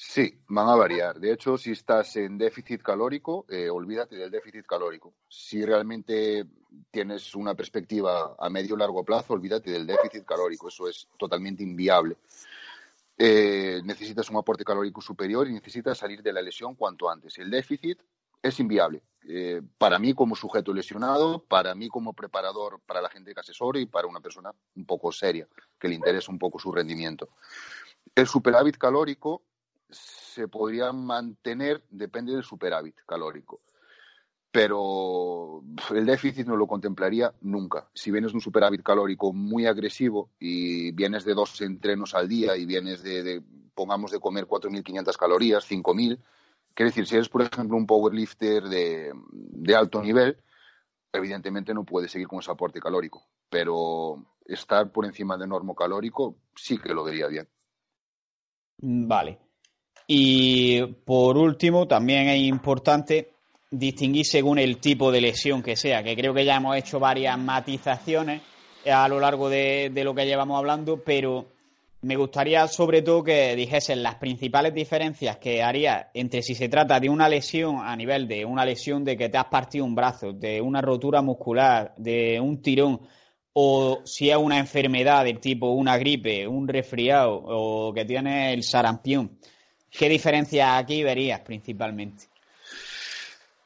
[0.00, 1.18] Sí, van a variar.
[1.18, 5.14] De hecho, si estás en déficit calórico, eh, olvídate del déficit calórico.
[5.26, 6.46] Si realmente
[6.90, 10.68] tienes una perspectiva a medio o largo plazo, olvídate del déficit calórico.
[10.68, 12.16] Eso es totalmente inviable.
[13.16, 17.36] Eh, necesitas un aporte calórico superior y necesitas salir de la lesión cuanto antes.
[17.38, 17.98] El déficit
[18.42, 19.02] es inviable.
[19.30, 23.78] Eh, para mí como sujeto lesionado, para mí como preparador para la gente que asesora
[23.78, 25.46] y para una persona un poco seria,
[25.78, 27.28] que le interesa un poco su rendimiento.
[28.14, 29.42] El superávit calórico
[29.90, 33.60] se podría mantener, depende del superávit calórico.
[34.50, 37.88] Pero el déficit no lo contemplaría nunca.
[37.92, 42.56] Si vienes de un superávit calórico muy agresivo y vienes de dos entrenos al día
[42.56, 43.42] y vienes de,
[43.74, 46.18] pongamos, de comer 4.500 calorías, 5.000,
[46.78, 50.36] quiere decir, si eres, por ejemplo, un powerlifter de, de alto nivel,
[51.12, 53.26] evidentemente no puedes seguir con ese aporte calórico.
[53.50, 57.48] Pero estar por encima de normo calórico sí que lo vería bien.
[58.80, 59.40] Vale.
[60.06, 63.32] Y por último, también es importante
[63.72, 67.36] distinguir según el tipo de lesión que sea, que creo que ya hemos hecho varias
[67.40, 68.40] matizaciones
[68.86, 71.46] a lo largo de, lo que llevamos hablando, pero
[72.00, 77.00] me gustaría sobre todo que dijesen las principales diferencias que haría entre si se trata
[77.00, 80.32] de una lesión a nivel de una lesión de que te has partido un brazo,
[80.32, 83.00] de una rotura muscular, de un tirón,
[83.52, 88.62] o si es una enfermedad del tipo una gripe, un resfriado o que tiene el
[88.62, 89.38] sarampión.
[89.90, 92.26] ¿Qué diferencia aquí verías principalmente?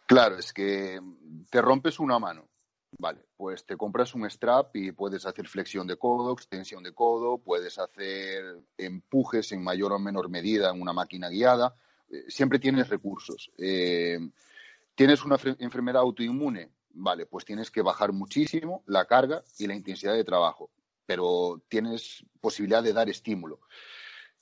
[0.07, 0.99] Claro, es que
[1.51, 2.51] te rompes una mano.
[2.99, 7.38] Vale, pues te compras un strap y puedes hacer flexión de codo, extensión de codo,
[7.38, 11.74] puedes hacer empujes en mayor o menor medida en una máquina guiada.
[12.11, 13.51] Eh, siempre tienes recursos.
[13.57, 14.18] Eh,
[14.95, 20.14] tienes una enfermedad autoinmune, vale, pues tienes que bajar muchísimo la carga y la intensidad
[20.14, 20.70] de trabajo,
[21.07, 23.61] pero tienes posibilidad de dar estímulo.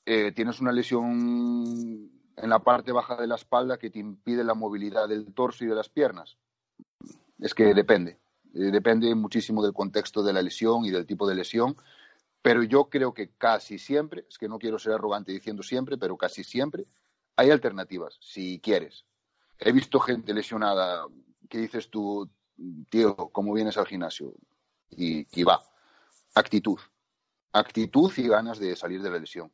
[0.04, 4.54] Eh, tienes una lesión en la parte baja de la espalda que te impide la
[4.54, 6.36] movilidad del torso y de las piernas.
[7.38, 8.18] Es que depende.
[8.54, 11.76] Eh, depende muchísimo del contexto de la lesión y del tipo de lesión.
[12.42, 16.16] Pero yo creo que casi siempre, es que no quiero ser arrogante diciendo siempre, pero
[16.16, 16.86] casi siempre
[17.36, 19.04] hay alternativas, si quieres.
[19.58, 21.06] he visto gente lesionada
[21.48, 22.30] que dices tú,
[22.88, 24.32] tío, ¿cómo vienes al gimnasio?
[24.90, 25.62] Y, y va.
[26.34, 26.78] Actitud.
[27.52, 29.52] Actitud y ganas de salir de la lesión.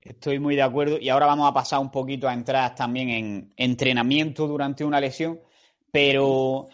[0.00, 0.98] Estoy muy de acuerdo.
[0.98, 5.40] Y ahora vamos a pasar un poquito a entrar también en entrenamiento durante una lesión.
[5.90, 6.68] Pero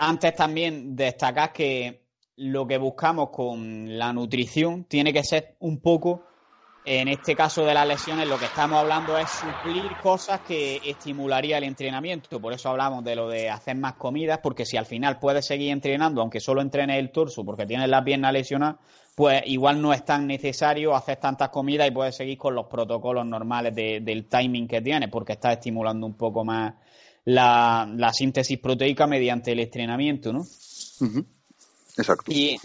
[0.00, 6.22] antes también destacar que lo que buscamos con la nutrición tiene que ser un poco
[6.86, 11.58] en este caso de las lesiones, lo que estamos hablando es suplir cosas que estimularía
[11.58, 12.40] el entrenamiento.
[12.40, 15.70] Por eso hablamos de lo de hacer más comidas, porque si al final puedes seguir
[15.70, 18.78] entrenando, aunque solo entrenes el torso porque tienes la pierna lesionada,
[19.14, 23.26] pues igual no es tan necesario hacer tantas comidas y puedes seguir con los protocolos
[23.26, 26.72] normales del timing que tienes, porque estás estimulando un poco más
[27.24, 30.46] la, síntesis proteica mediante el entrenamiento, ¿no?
[31.96, 32.32] Exacto.
[32.32, 32.58] Y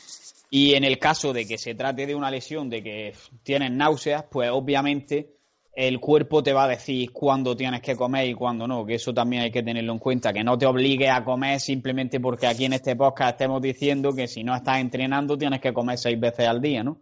[0.49, 4.23] y en el caso de que se trate de una lesión, de que tienes náuseas,
[4.31, 5.35] pues obviamente
[5.73, 9.13] el cuerpo te va a decir cuándo tienes que comer y cuándo no, que eso
[9.13, 12.63] también hay que tenerlo en cuenta, que no te obligue a comer simplemente porque aquí
[12.63, 16.47] en este podcast estemos diciendo que si no estás entrenando tienes que comer seis veces
[16.47, 17.01] al día, ¿no?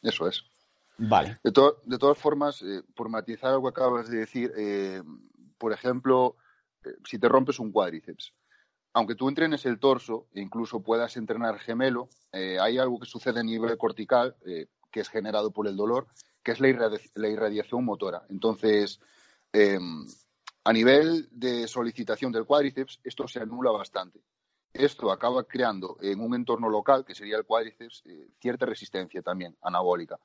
[0.00, 0.44] Eso es.
[0.96, 1.38] Vale.
[1.42, 5.02] De, de todas formas, eh, por matizar algo que acabas de decir, eh,
[5.58, 6.36] por ejemplo,
[6.84, 8.32] eh, si te rompes un cuádriceps,
[8.92, 13.40] aunque tú entrenes el torso e incluso puedas entrenar gemelo, eh, hay algo que sucede
[13.40, 16.06] a nivel cortical eh, que es generado por el dolor,
[16.42, 16.68] que es la,
[17.28, 18.22] irradiación motora.
[18.28, 19.00] Entonces,
[19.52, 20.06] em,
[20.62, 24.20] a nivel de solicitación del cuádriceps, esto se anula bastante.
[24.72, 28.04] Esto acaba creando en un entorno local, que sería el cuádriceps,
[28.40, 30.18] cierta resistencia también anabólica.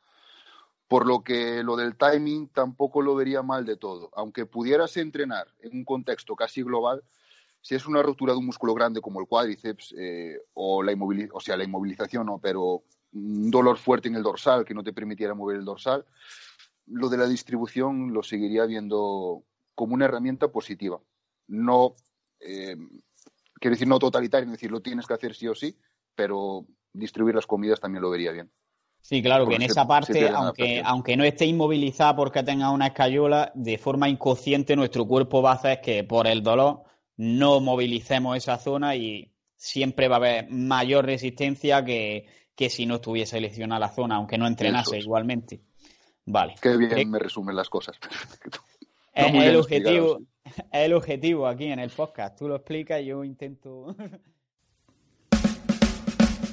[0.90, 4.10] Por lo que lo del timing tampoco lo vería mal de todo.
[4.14, 7.02] Aunque pudieras entrenar en un contexto casi global,
[7.62, 10.94] si es una ruptura de un músculo grande como el cuádriceps eh, o, la
[11.32, 12.84] o sea, la inmovilización, no, pero
[13.14, 16.06] un dolor fuerte en el dorsal que no te permitiera mover el dorsal,
[16.88, 19.44] lo de la distribución lo seguiría viendo
[19.76, 21.00] como una herramienta positiva.
[21.48, 21.96] No,
[22.40, 22.76] eh,
[23.60, 25.78] quiero decir, no totalitaria, es decir, lo tienes que hacer sí o sí,
[26.16, 28.52] pero distribuir las comidas también lo vería bien.
[29.02, 33.52] Sí, claro, que en esa parte, aunque, aunque no esté inmovilizada porque tenga una escayola,
[33.56, 36.84] de forma inconsciente nuestro cuerpo va a hacer que por el dolor
[37.18, 42.28] no movilicemos esa zona y siempre va a haber mayor resistencia que,
[42.70, 45.62] si no estuviese seleccionada la zona, aunque no entrenase igualmente.
[46.26, 46.56] Vale.
[46.62, 47.98] Qué bien eh, me resumen las cosas.
[49.14, 52.38] es, el objetivo, es el objetivo aquí en el podcast.
[52.38, 53.96] Tú lo explicas y yo intento